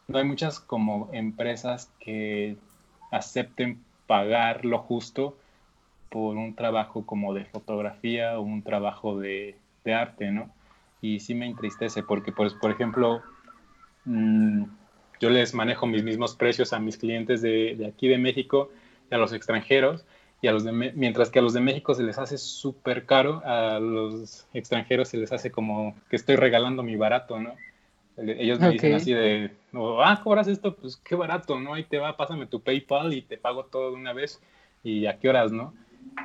[0.08, 2.56] no hay muchas como empresas que
[3.10, 5.36] acepten pagar lo justo
[6.08, 10.50] por un trabajo como de fotografía o un trabajo de, arte, ¿no?
[11.00, 13.22] Y sí me entristece porque, pues, por ejemplo,
[14.04, 14.64] mm,
[15.20, 18.70] yo les manejo mis mismos precios a mis clientes de, aquí de México
[19.10, 20.04] y a los extranjeros,
[20.42, 23.42] y a los de, mientras que a los de México se les hace súper caro,
[23.44, 27.54] a los extranjeros se les hace como que estoy regalando mi barato, ¿no?
[28.16, 31.74] Ellos me dicen así de, ah, cobras esto, pues qué barato, ¿no?
[31.74, 34.40] Ahí te va, pásame tu PayPal y te pago todo de una vez
[34.82, 35.74] y a qué horas, ¿no?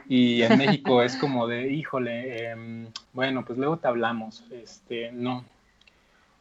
[0.08, 5.44] Y en México es como de, híjole, em, bueno, pues luego te hablamos, este, no,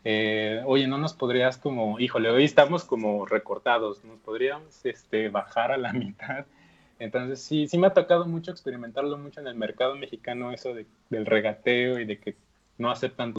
[0.05, 5.73] eh, oye, no nos podrías como, híjole, hoy estamos como recortados, nos podríamos este, bajar
[5.73, 6.47] a la mitad.
[6.99, 10.87] Entonces sí, sí me ha tocado mucho experimentarlo mucho en el mercado mexicano, eso de,
[11.09, 12.37] del regateo y de que
[12.79, 13.35] no aceptan.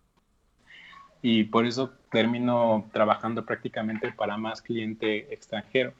[1.21, 5.93] Y por eso termino trabajando prácticamente para más cliente extranjero.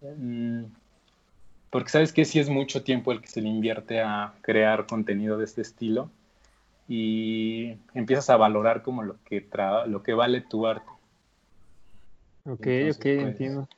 [0.00, 0.64] Mm,
[1.70, 5.36] porque sabes que sí es mucho tiempo el que se le invierte a crear contenido
[5.36, 6.10] de este estilo
[6.88, 9.46] y empiezas a valorar como lo que,
[9.86, 10.88] lo que vale tu arte.
[12.44, 13.68] Ok, ok, pues, entiendo.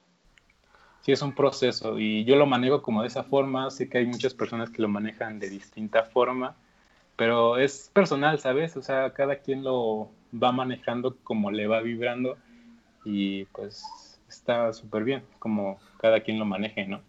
[1.01, 4.07] Sí, es un proceso y yo lo manejo como de esa forma, sé que hay
[4.07, 6.55] muchas personas que lo manejan de distinta forma,
[7.17, 8.77] pero es personal, ¿sabes?
[8.77, 12.37] O sea, cada quien lo va manejando como le va vibrando
[13.05, 17.01] y pues está súper bien como cada quien lo maneje, ¿no?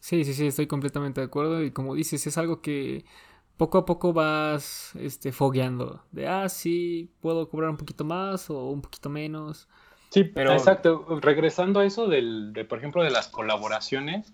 [0.00, 3.04] Sí, sí, sí, estoy completamente de acuerdo y como dices, es algo que
[3.56, 6.04] poco a poco vas este, fogueando.
[6.12, 9.68] De, ah, sí, puedo cobrar un poquito más o un poquito menos.
[10.10, 10.52] Sí, pero...
[10.52, 11.18] Exacto.
[11.20, 14.32] Regresando a eso del, de, por ejemplo, de las colaboraciones.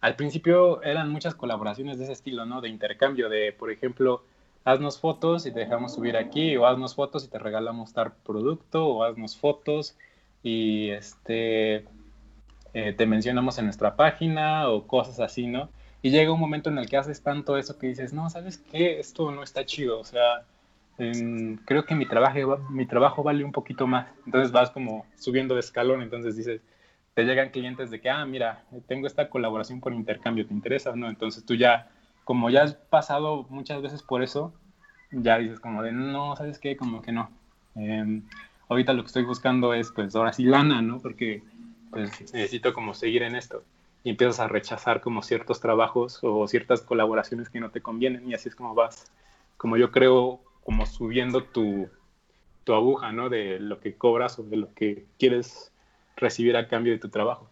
[0.00, 2.60] Al principio eran muchas colaboraciones de ese estilo, ¿no?
[2.60, 4.24] De intercambio, de, por ejemplo,
[4.64, 8.86] haznos fotos y te dejamos subir aquí, o haznos fotos y te regalamos tal producto,
[8.86, 9.96] o haznos fotos
[10.42, 11.84] y este,
[12.74, 15.68] eh, te mencionamos en nuestra página, o cosas así, ¿no?
[16.04, 19.00] Y llega un momento en el que haces tanto eso que dices, no, ¿sabes qué?
[19.00, 19.98] Esto no está chido.
[20.00, 20.44] O sea,
[21.64, 24.08] creo que mi trabajo, mi trabajo vale un poquito más.
[24.26, 26.02] Entonces vas como subiendo de escalón.
[26.02, 26.60] Entonces dices,
[27.14, 31.08] te llegan clientes de que, ah, mira, tengo esta colaboración por intercambio, ¿te interesa no?
[31.08, 31.88] Entonces tú ya,
[32.24, 34.52] como ya has pasado muchas veces por eso,
[35.10, 36.76] ya dices como de, no, ¿sabes qué?
[36.76, 37.30] Como que no.
[37.76, 38.22] Em,
[38.68, 41.00] ahorita lo que estoy buscando es, pues, ahora sí lana, ¿no?
[41.00, 41.42] Porque,
[41.90, 43.62] pues, necesito como seguir en esto
[44.02, 48.34] y empiezas a rechazar como ciertos trabajos o ciertas colaboraciones que no te convienen y
[48.34, 49.10] así es como vas,
[49.56, 51.88] como yo creo, como subiendo tu,
[52.64, 53.30] tu aguja, ¿no?
[53.30, 55.72] De lo que cobras o de lo que quieres
[56.16, 57.48] recibir a cambio de tu trabajo.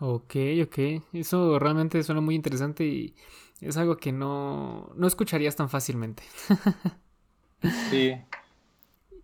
[0.00, 0.34] Ok,
[0.64, 0.78] ok.
[1.12, 3.14] Eso realmente suena muy interesante y
[3.60, 6.22] es algo que no, no escucharías tan fácilmente.
[7.90, 8.14] sí,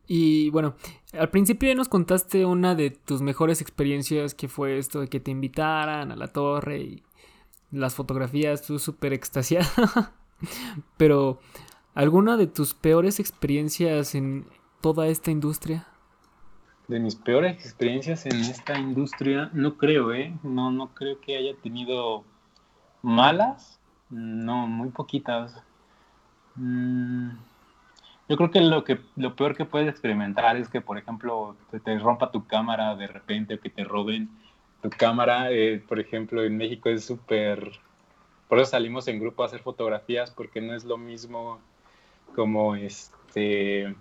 [0.07, 0.77] y bueno,
[1.12, 5.20] al principio ya nos contaste una de tus mejores experiencias que fue esto de que
[5.20, 7.03] te invitaran a la torre y
[7.72, 10.14] las fotografías, tú súper extasiada.
[10.97, 11.41] Pero,
[11.95, 14.47] ¿alguna de tus peores experiencias en
[14.81, 15.89] toda esta industria?
[16.89, 20.32] De mis peores experiencias en esta industria, no creo, ¿eh?
[20.43, 22.24] No, no creo que haya tenido
[23.07, 23.78] ¿Malas?
[24.11, 25.62] No, muy poquitas.
[26.57, 27.30] Mm,
[28.28, 31.99] yo creo que lo que lo peor que puedes experimentar es que, por ejemplo, te,
[32.01, 34.28] rompa tu cámara de repente que te roben
[34.82, 35.53] tu cámara.
[35.53, 37.70] Eh, por ejemplo, en México es súper...
[38.49, 41.61] Por eso salimos en grupo a hacer fotografías porque no es lo mismo
[42.34, 43.95] como este...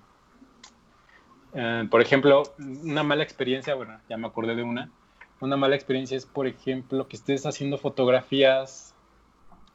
[1.56, 2.43] Eh, por ejemplo,
[2.84, 4.91] una mala experiencia, bueno, ya me acordé de una.
[5.39, 8.93] Una mala experiencia es, por ejemplo, que estés haciendo fotografías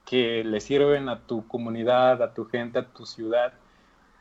[0.05, 3.55] que le sirven a tu comunidad, a tu gente, a tu ciudad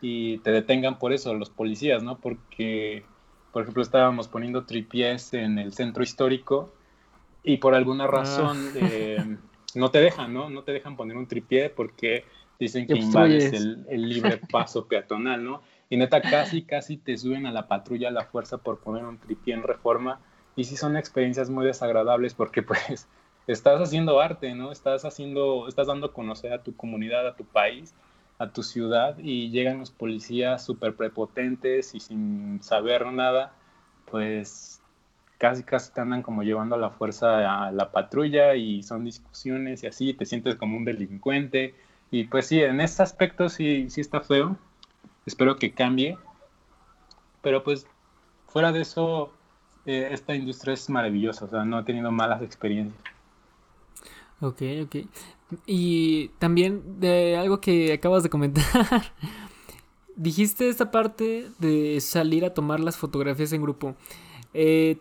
[0.02, 2.20] y te detengan por eso los policías, ¿no?
[2.20, 3.04] Porque,
[3.52, 6.72] por ejemplo, estábamos poniendo tripiés en el centro histórico
[7.44, 8.08] y por alguna ah.
[8.08, 9.38] razón eh,
[9.76, 10.50] no te dejan, ¿no?
[10.50, 12.24] No te dejan poner un tripié porque
[12.60, 15.62] dicen que invades el, el, libre paso peatonal, ¿no?
[15.90, 19.18] Y neta, casi, casi te suben a la patrulla a la fuerza por poner un
[19.18, 20.20] tripié en reforma.
[20.56, 23.08] Y sí son experiencias muy desagradables porque pues
[23.48, 24.72] estás haciendo arte, ¿no?
[24.72, 27.94] Estás haciendo, estás dando a conocer a tu comunidad, a tu país
[28.40, 33.52] a tu ciudad y llegan los policías súper prepotentes y sin saber nada,
[34.10, 34.82] pues
[35.38, 39.84] casi casi te andan como llevando a la fuerza a la patrulla y son discusiones
[39.84, 41.76] y así, te sientes como un delincuente.
[42.12, 44.58] Y pues sí, en este aspecto sí, sí está feo.
[45.26, 46.18] Espero que cambie.
[47.42, 47.88] Pero pues
[48.48, 49.32] fuera de eso,
[49.86, 53.02] eh, esta industria es maravillosa, o sea, no he tenido malas experiencias.
[54.42, 54.96] Ok, ok.
[55.66, 58.64] Y también de algo que acabas de comentar.
[60.16, 63.96] Dijiste esta parte de salir a tomar las fotografías en grupo.
[64.54, 64.98] Eh,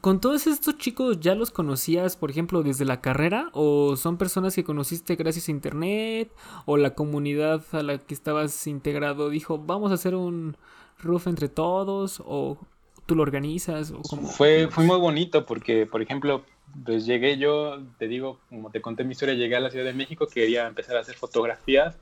[0.00, 3.50] ¿Con todos estos chicos ya los conocías, por ejemplo, desde la carrera?
[3.52, 6.30] ¿O son personas que conociste gracias a internet?
[6.64, 10.56] ¿O la comunidad a la que estabas integrado dijo, vamos a hacer un
[11.00, 12.22] roof entre todos?
[12.24, 12.56] ¿O
[13.04, 13.90] tú lo organizas?
[13.90, 16.44] ¿O Fue, fue muy bonito porque, por ejemplo,
[16.82, 19.92] pues llegué yo, te digo, como te conté mi historia, llegué a la Ciudad de
[19.92, 21.98] México, quería empezar a hacer fotografías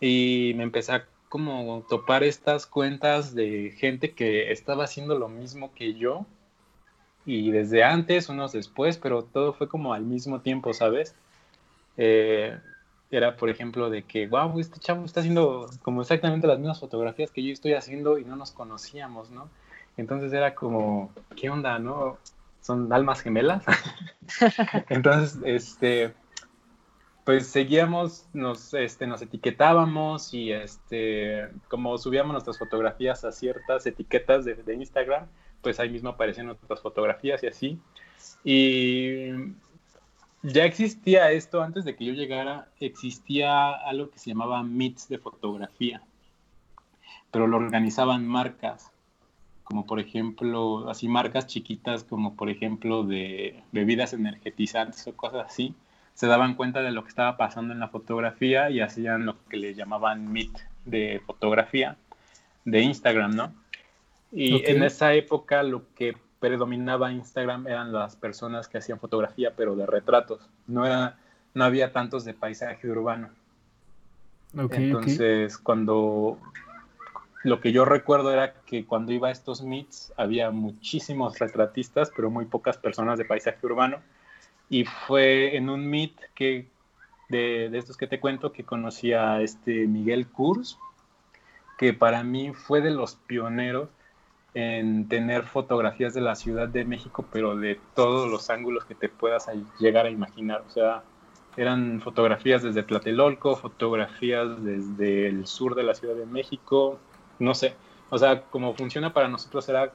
[0.00, 5.72] y me empecé a como topar estas cuentas de gente que estaba haciendo lo mismo
[5.74, 6.26] que yo
[7.26, 11.14] y desde antes, unos después, pero todo fue como al mismo tiempo, ¿sabes?
[11.96, 12.58] Eh,
[13.10, 17.30] era, por ejemplo, de que, wow, este chavo está haciendo como exactamente las mismas fotografías
[17.30, 19.48] que yo estoy haciendo y no nos conocíamos, ¿no?
[19.96, 22.18] Entonces era como, ¿qué onda, no?
[22.64, 23.62] son almas gemelas.
[24.88, 26.14] Entonces, este,
[27.24, 34.46] pues seguíamos, nos, este, nos etiquetábamos y este, como subíamos nuestras fotografías a ciertas etiquetas
[34.46, 35.26] de, de Instagram,
[35.64, 37.80] pues ahí mismo aparecían nuestras fotografías y así.
[38.44, 39.30] Y
[40.42, 45.18] ya existía esto antes de que yo llegara, existía algo que se llamaba meets de
[45.18, 46.02] fotografía,
[47.32, 48.92] pero lo organizaban marcas
[49.64, 55.74] como por ejemplo, así marcas chiquitas como por ejemplo de bebidas energetizantes o cosas así,
[56.12, 59.56] se daban cuenta de lo que estaba pasando en la fotografía y hacían lo que
[59.56, 60.52] le llamaban meet
[60.84, 61.96] de fotografía
[62.64, 63.52] de Instagram, ¿no?
[64.34, 69.76] Y en esa época lo que predominaba Instagram eran las personas que hacían fotografía, pero
[69.76, 70.50] de retratos.
[70.66, 71.16] No, era,
[71.54, 73.30] no había tantos de paisaje urbano.
[74.56, 76.38] Entonces, cuando
[77.44, 82.30] lo que yo recuerdo era que cuando iba a estos meets había muchísimos retratistas, pero
[82.30, 83.98] muy pocas personas de paisaje urbano.
[84.68, 86.66] Y fue en un meet que,
[87.28, 90.78] de, estos que te cuento que conocí a este Miguel Kurz,
[91.78, 93.88] que para mí fue de los pioneros
[94.54, 99.08] en tener fotografías de la Ciudad de México, pero de todos los ángulos que te
[99.08, 99.48] puedas
[99.78, 100.62] llegar a imaginar.
[100.66, 101.02] O sea,
[101.56, 106.98] eran fotografías desde Tlatelolco, fotografías desde el sur de la Ciudad de México,
[107.38, 107.74] no sé,
[108.10, 109.92] o sea, como funciona para nosotros era,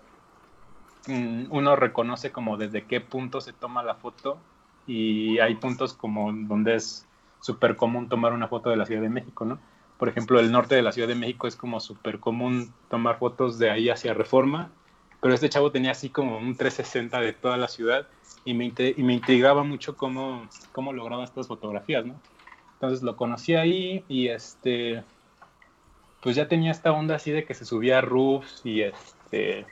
[1.08, 4.40] mm, uno reconoce como desde qué punto se toma la foto
[4.88, 7.08] y hay puntos como donde es
[7.42, 9.60] súper común tomar una foto de la Ciudad de México, ¿no?
[10.00, 13.60] Por ejemplo, el norte de la Ciudad de México es como súper común tomar fotos
[13.60, 14.72] de ahí hacia Reforma,
[15.22, 18.08] pero este chavo tenía así como un 360 de toda la ciudad
[18.46, 22.16] y me, y me intrigaba mucho cómo, cómo lograba estas fotografías, ¿no?
[22.76, 25.04] Entonces lo conocí ahí y este
[26.22, 29.66] pues ya tenía esta onda así de que se subía a roofs y este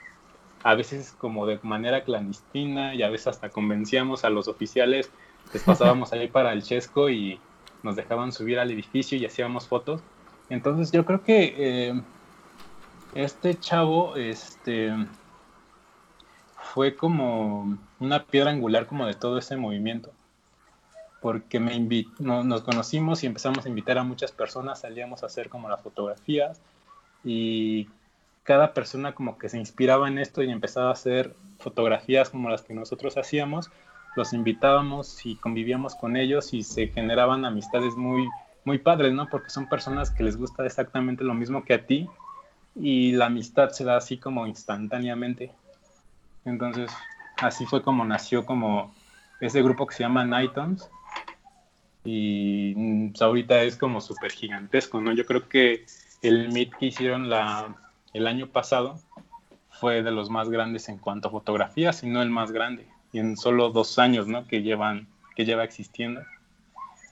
[0.62, 5.10] a veces como de manera clandestina y a veces hasta convencíamos a los oficiales,
[5.54, 7.40] les pasábamos ahí para el Chesco y
[7.82, 10.02] nos dejaban subir al edificio y hacíamos fotos.
[10.50, 12.02] Entonces yo creo que eh,
[13.14, 14.92] este chavo este,
[16.72, 20.12] fue como una piedra angular como de todo ese movimiento.
[21.20, 21.76] Porque me
[22.20, 26.60] nos conocimos y empezamos a invitar a muchas personas, salíamos a hacer como las fotografías
[27.24, 27.88] y
[28.44, 32.62] cada persona como que se inspiraba en esto y empezaba a hacer fotografías como las
[32.62, 33.70] que nosotros hacíamos.
[34.14, 38.28] Los invitábamos y convivíamos con ellos y se generaban amistades muy,
[38.68, 39.28] muy padres, ¿no?
[39.28, 42.06] Porque son personas que les gusta exactamente lo mismo que a ti
[42.76, 45.50] y la amistad se da así como instantáneamente.
[46.44, 46.90] Entonces,
[47.38, 48.94] así fue como nació como
[49.40, 50.90] ese grupo que se llama Nightons
[52.04, 55.12] y mm, ahorita es como súper gigantesco, ¿no?
[55.12, 55.86] Yo creo que
[56.20, 57.74] el meet que hicieron la,
[58.12, 59.00] el año pasado
[59.70, 63.18] fue de los más grandes en cuanto a fotografías, y no el más grande, y
[63.18, 64.46] en solo dos años, ¿no?
[64.46, 66.20] Que llevan, que lleva existiendo.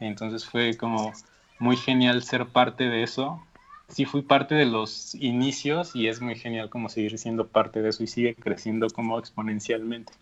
[0.00, 1.12] Entonces fue como
[1.58, 3.42] muy genial ser parte de eso.
[3.88, 7.90] Sí fui parte de los inicios y es muy genial como seguir siendo parte de
[7.90, 10.12] eso y sigue creciendo como exponencialmente.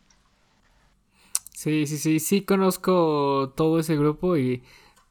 [1.52, 4.62] Sí, sí, sí, sí conozco todo ese grupo y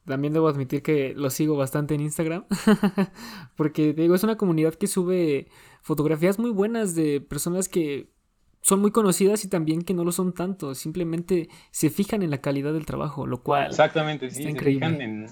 [0.05, 2.45] también debo admitir que lo sigo bastante en Instagram.
[3.55, 5.47] Porque digo, es una comunidad que sube
[5.81, 8.09] fotografías muy buenas de personas que
[8.61, 10.75] son muy conocidas y también que no lo son tanto.
[10.75, 13.67] Simplemente se fijan en la calidad del trabajo, lo cual.
[13.67, 15.27] Exactamente, sí, se fijan en.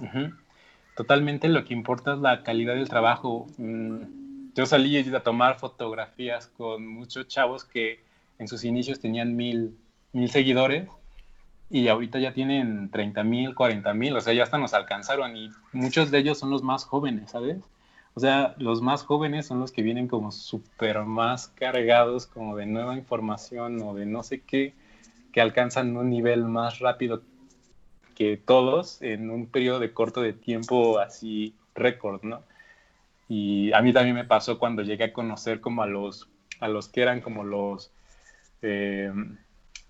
[1.02, 3.48] Totalmente lo que importa es la calidad del trabajo.
[3.58, 8.04] Mm, yo salí a tomar fotografías con muchos chavos que
[8.38, 9.76] en sus inicios tenían mil,
[10.14, 10.88] mil seguidores
[11.72, 15.50] y ahorita ya tienen 30 mil, 40 mil, o sea, ya hasta nos alcanzaron y
[15.74, 17.58] muchos de ellos son los más jóvenes, ¿sabes?
[18.14, 22.68] O sea, los más jóvenes son los que vienen como súper más cargados como de
[22.68, 24.76] nueva información o de no sé qué,
[25.34, 27.24] que alcanzan un nivel más rápido
[28.22, 32.44] que todos en un periodo de corto de tiempo así récord, ¿no?
[33.28, 36.88] Y a mí también me pasó cuando llegué a conocer como a los, a los
[36.88, 37.92] que eran como los...
[38.62, 39.12] Eh,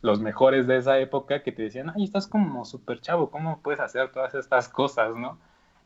[0.01, 3.81] los mejores de esa época que te decían, ay, estás como súper chavo, ¿cómo puedes
[3.81, 5.37] hacer todas estas cosas, no?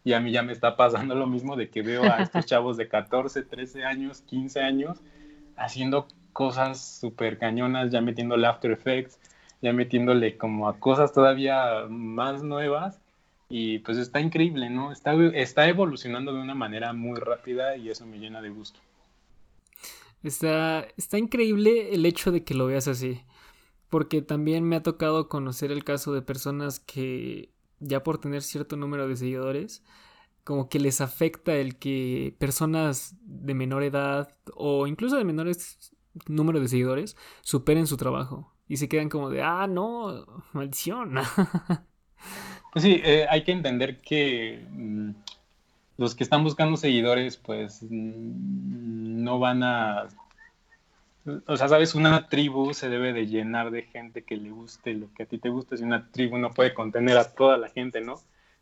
[0.04, 2.78] Y a mí ya me está pasando lo mismo de que veo a estos chavos
[2.78, 5.02] de 14, 13 años, 15 años,
[5.58, 9.20] haciendo cosas súper cañonas, ya metiéndole After Effects,
[9.66, 13.02] ya metiéndole como a cosas todavía más nuevas.
[13.50, 14.92] Y pues está increíble, ¿no?
[14.92, 18.80] Está, está evolucionando de una manera muy rápida y eso me llena de gusto.
[20.24, 23.22] Está, está increíble el hecho de que lo veas así
[23.90, 27.50] porque también me ha tocado conocer el caso de personas que
[27.80, 29.84] ya por tener cierto número de seguidores,
[30.44, 35.94] como que les afecta el que personas de menor edad o incluso de menores
[36.28, 41.16] número de seguidores superen su trabajo y se quedan como de, ah, no, maldición.
[42.72, 45.12] Pues sí, eh, hay que entender que mm,
[45.98, 50.08] los que están buscando seguidores, pues mm, no van a
[51.48, 55.12] o sea, sabes, una tribu se debe de llenar de gente que le guste lo
[55.14, 55.76] que a ti te gusta.
[55.76, 58.16] Si una tribu no puede contener a toda la gente, ¿no?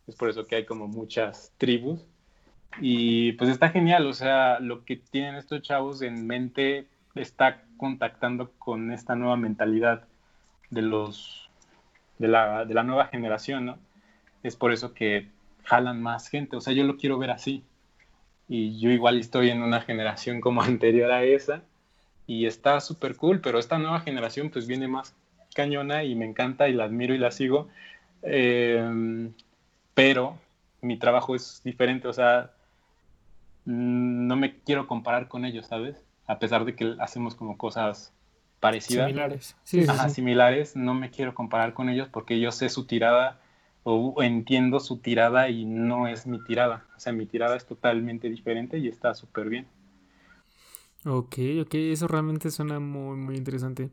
[0.08, 2.00] Es por eso que hay como muchas tribus.
[2.80, 8.50] Y pues está genial, o sea, lo que tienen estos chavos en mente está contactando
[8.60, 10.08] con esta nueva mentalidad
[10.70, 11.50] de los
[12.18, 13.78] de la, de la nueva generación, ¿no?
[14.42, 15.28] Es por eso que
[15.66, 17.66] jalan más gente, o sea, yo lo quiero ver así.
[18.48, 21.64] Y yo igual estoy en una generación como anterior a esa,
[22.26, 25.14] y está súper cool, pero esta nueva generación pues viene más
[25.54, 27.68] cañona y me encanta y la admiro y la sigo,
[28.22, 29.34] em,
[29.94, 30.40] pero
[30.80, 32.52] mi trabajo es diferente, o sea,
[33.66, 35.98] no me quiero comparar con ellos, ¿sabes?
[36.26, 38.14] A pesar de que hacemos como cosas
[38.60, 39.08] parecidas.
[39.08, 39.56] Similares.
[39.64, 43.42] Sí, similares, no me quiero comparar con ellos porque yo sé su tirada
[43.84, 46.86] o entiendo su tirada y no es mi tirada.
[46.96, 49.68] O sea, mi tirada es totalmente diferente y está súper bien.
[51.06, 53.92] Ok, ok, eso realmente suena muy, muy interesante.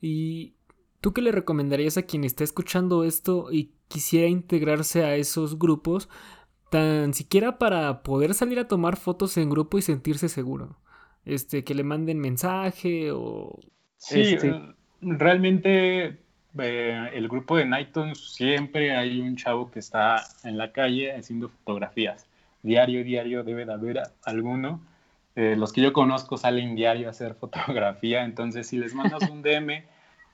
[0.00, 0.54] ¿Y
[1.00, 6.08] tú qué le recomendarías a quien está escuchando esto y quisiera integrarse a esos grupos,
[6.70, 10.78] tan siquiera para poder salir a tomar fotos en grupo y sentirse seguro?
[11.24, 13.58] Este, que le manden mensaje o...
[13.96, 16.18] Sí, este eh, realmente
[16.58, 21.48] eh, el grupo de Nighton siempre hay un chavo que está en la calle haciendo
[21.48, 22.26] fotografías.
[22.62, 24.80] Diario, diario debe de haber alguno
[25.34, 29.42] eh, los que yo conozco salen diario a hacer fotografía, entonces si les mandas un
[29.42, 29.84] DM,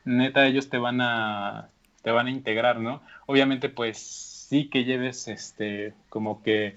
[0.05, 1.69] neta ellos te van a
[2.03, 3.03] te van a integrar, ¿no?
[3.27, 6.77] Obviamente pues sí que lleves este como que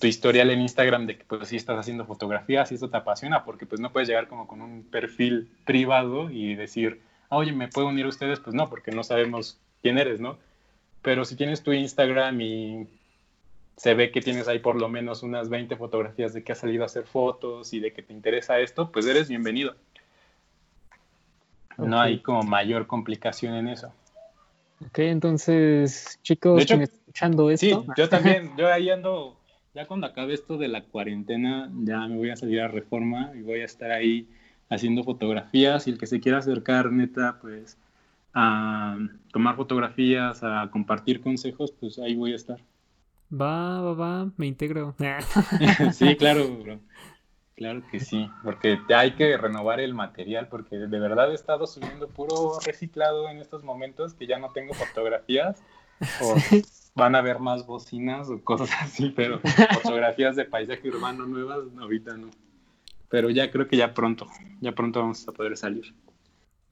[0.00, 3.44] tu historial en Instagram de que pues sí estás haciendo fotografías y eso te apasiona
[3.44, 7.68] porque pues no puedes llegar como con un perfil privado y decir, ah, oye, ¿me
[7.68, 8.40] puedo unir a ustedes?
[8.40, 10.38] Pues no, porque no sabemos quién eres, ¿no?
[11.02, 12.88] Pero si tienes tu Instagram y
[13.76, 16.82] se ve que tienes ahí por lo menos unas 20 fotografías de que has salido
[16.82, 19.74] a hacer fotos y de que te interesa esto, pues eres bienvenido.
[21.76, 23.92] No hay como mayor complicación en eso.
[24.86, 27.66] Ok, entonces, chicos, hecho, escuchando esto.
[27.66, 29.36] Sí, yo también, yo ahí ando,
[29.74, 33.42] ya cuando acabe esto de la cuarentena, ya me voy a salir a reforma y
[33.42, 34.28] voy a estar ahí
[34.70, 37.76] haciendo fotografías y el que se quiera acercar, neta, pues
[38.32, 38.96] a
[39.32, 42.60] tomar fotografías, a compartir consejos, pues ahí voy a estar.
[43.32, 44.94] Va, va, va, me integro.
[45.92, 46.80] sí, claro, bro.
[47.56, 52.08] Claro que sí, porque hay que renovar el material, porque de verdad he estado subiendo
[52.08, 55.62] puro reciclado en estos momentos que ya no tengo fotografías,
[56.20, 56.34] o
[56.94, 59.40] van a ver más bocinas o cosas así, pero
[59.82, 62.30] fotografías de paisaje urbano nuevas, ahorita no.
[63.08, 64.26] Pero ya creo que ya pronto,
[64.60, 65.94] ya pronto vamos a poder salir.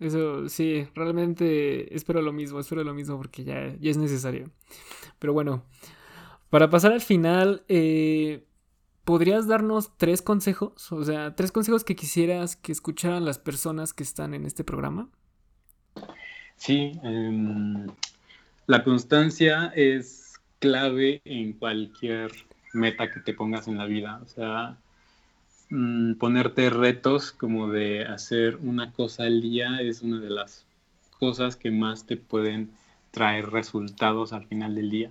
[0.01, 4.51] Eso sí, realmente espero lo mismo, espero lo mismo porque ya, ya es necesario.
[5.21, 5.63] Pero bueno,
[6.51, 8.45] para pasar al final, eh,
[9.05, 10.91] ¿podrías darnos tres consejos?
[10.91, 15.09] O sea, tres consejos que quisieras que escucharan las personas que están en este programa.
[16.57, 17.87] Sí, em,
[18.67, 22.31] la constancia es clave en cualquier
[22.73, 24.21] meta que te pongas en la vida.
[24.23, 24.79] O sea,
[25.75, 30.67] Mm, ponerte retos como de hacer una cosa al día es una de las
[31.19, 32.71] cosas que más te pueden
[33.11, 35.11] traer resultados al final del día.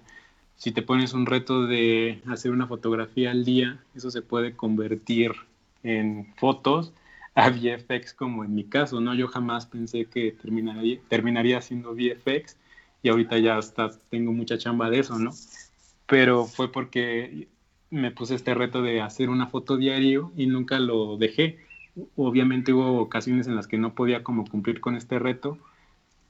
[0.57, 5.31] Si te pones un reto de hacer una fotografía al día, eso se puede convertir
[5.81, 6.93] en fotos
[7.35, 9.15] a VFX como en mi caso, ¿no?
[9.15, 12.55] Yo jamás pensé que terminaría, terminaría haciendo VFX
[13.03, 15.31] y ahorita ya hasta tengo mucha chamba de eso, ¿no?
[16.07, 17.47] Pero fue porque
[17.89, 21.59] me puse este reto de hacer una foto diario y nunca lo dejé.
[22.15, 25.57] Obviamente hubo ocasiones en las que no podía como cumplir con este reto,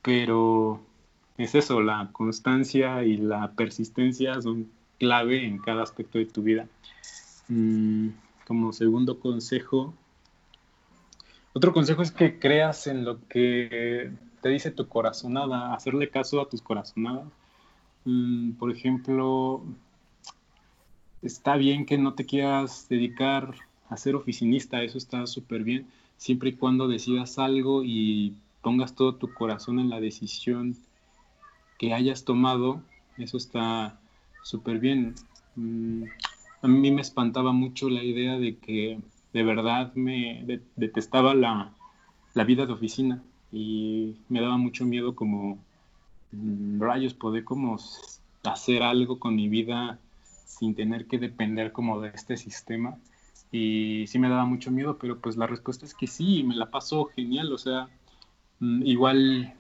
[0.02, 0.82] pero
[1.38, 4.70] es eso, la constancia y la persistencia son
[5.00, 6.68] clave en cada aspecto de tu vida.
[7.48, 8.10] Mm,
[8.48, 9.94] como segundo consejo,
[11.54, 14.12] otro consejo es que creas en lo que
[14.42, 17.28] te dice tu corazonada, hacerle caso a tus corazonadas.
[18.06, 19.64] Mm, por ejemplo,
[21.22, 23.54] está bien que no te quieras dedicar
[23.90, 25.88] a ser oficinista, eso está súper bien,
[26.18, 30.78] siempre y cuando decidas algo y pongas todo tu corazón en la decisión
[31.78, 32.82] que hayas tomado,
[33.18, 34.00] eso está
[34.44, 35.16] súper bien.
[35.56, 36.04] Mm,
[36.62, 39.00] a mí me espantaba mucho la idea de que
[39.34, 41.74] de verdad me detestaba la,
[42.34, 45.58] la, vida de oficina y me daba mucho miedo como
[46.32, 47.78] mm, rayos poder como
[48.44, 50.00] hacer algo con mi vida
[50.46, 52.98] sin tener que depender como de este sistema.
[53.52, 56.72] Y sí me daba mucho miedo, pero pues la respuesta es que sí, me la
[56.72, 57.90] paso genial, o sea,
[58.60, 59.54] mm, igual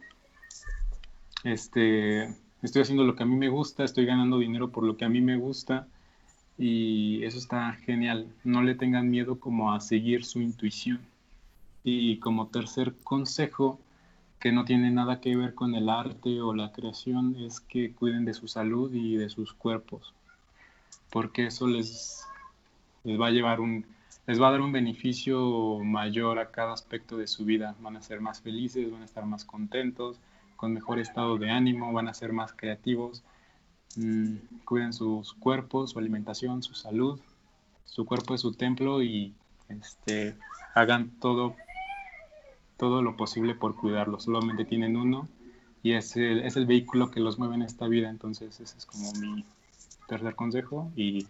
[1.43, 5.05] este, estoy haciendo lo que a mí me gusta, estoy ganando dinero por lo que
[5.05, 5.87] a mí me gusta
[6.57, 8.27] y eso está genial.
[8.43, 10.99] No le tengan miedo como a seguir su intuición.
[11.83, 13.79] Y como tercer consejo,
[14.39, 18.25] que no tiene nada que ver con el arte o la creación, es que cuiden
[18.25, 20.13] de su salud y de sus cuerpos
[21.11, 22.25] porque eso les,
[23.03, 23.85] les va a llevar un,
[24.25, 27.75] les va a dar un beneficio mayor a cada aspecto de su vida.
[27.81, 30.19] Van a ser más felices, van a estar más contentos,
[30.55, 33.23] con mejor estado de ánimo, van a ser más creativos.
[33.97, 37.19] Mm, cuiden sus cuerpos, su alimentación, su salud.
[37.85, 39.35] Su cuerpo es su templo y
[39.67, 40.37] este,
[40.73, 41.55] hagan todo,
[42.81, 44.19] todo lo posible por cuidarlo.
[44.19, 45.29] Solamente tienen uno
[45.83, 48.09] y es el, es el vehículo que los mueve en esta vida.
[48.09, 49.45] Entonces ese es como mi,
[50.07, 51.27] tercer consejo y...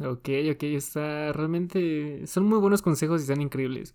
[0.00, 2.26] Ok, ok, está realmente...
[2.26, 3.94] Son muy buenos consejos y están increíbles.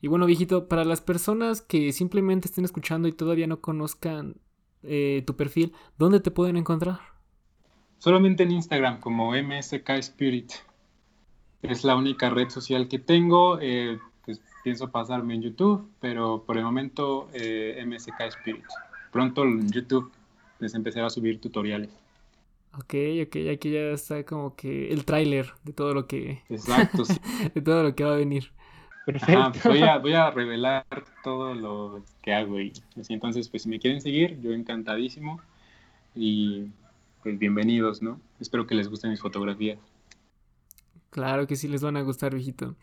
[0.00, 4.34] Y bueno, viejito, para las personas que simplemente estén escuchando y todavía no conozcan
[4.82, 6.98] eh, tu perfil, ¿dónde te pueden encontrar?
[7.98, 10.50] Solamente en Instagram, como MSK Spirit.
[11.62, 13.60] Es la única red social que tengo.
[13.60, 14.00] Eh,
[14.66, 18.64] pienso pasarme en YouTube, pero por el momento eh, MSK Spirit.
[19.12, 20.10] Pronto en YouTube
[20.58, 21.90] les empezaré a subir tutoriales.
[22.74, 22.94] Ok,
[23.24, 26.42] ok, aquí ya está como que el tráiler de todo lo que...
[26.48, 27.04] Exacto,
[27.54, 28.50] de todo lo que va a venir.
[29.04, 29.68] Perfecto.
[29.68, 30.84] voy, a, voy a revelar
[31.22, 32.72] todo lo que hago y
[33.08, 35.40] entonces pues si me quieren seguir, yo encantadísimo
[36.12, 36.64] y
[37.22, 38.20] pues bienvenidos, ¿no?
[38.40, 39.78] Espero que les gusten mis fotografías.
[41.10, 42.74] Claro que sí les van a gustar, viejito.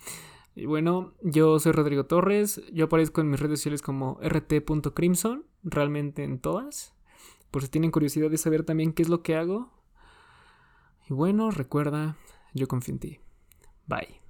[0.55, 6.23] Y bueno, yo soy Rodrigo Torres, yo aparezco en mis redes sociales como rt.crimson, realmente
[6.23, 6.93] en todas.
[7.49, 9.71] Por si tienen curiosidad de saber también qué es lo que hago,
[11.09, 12.15] y bueno, recuerda,
[12.53, 13.19] yo confío en ti.
[13.87, 14.22] Bye.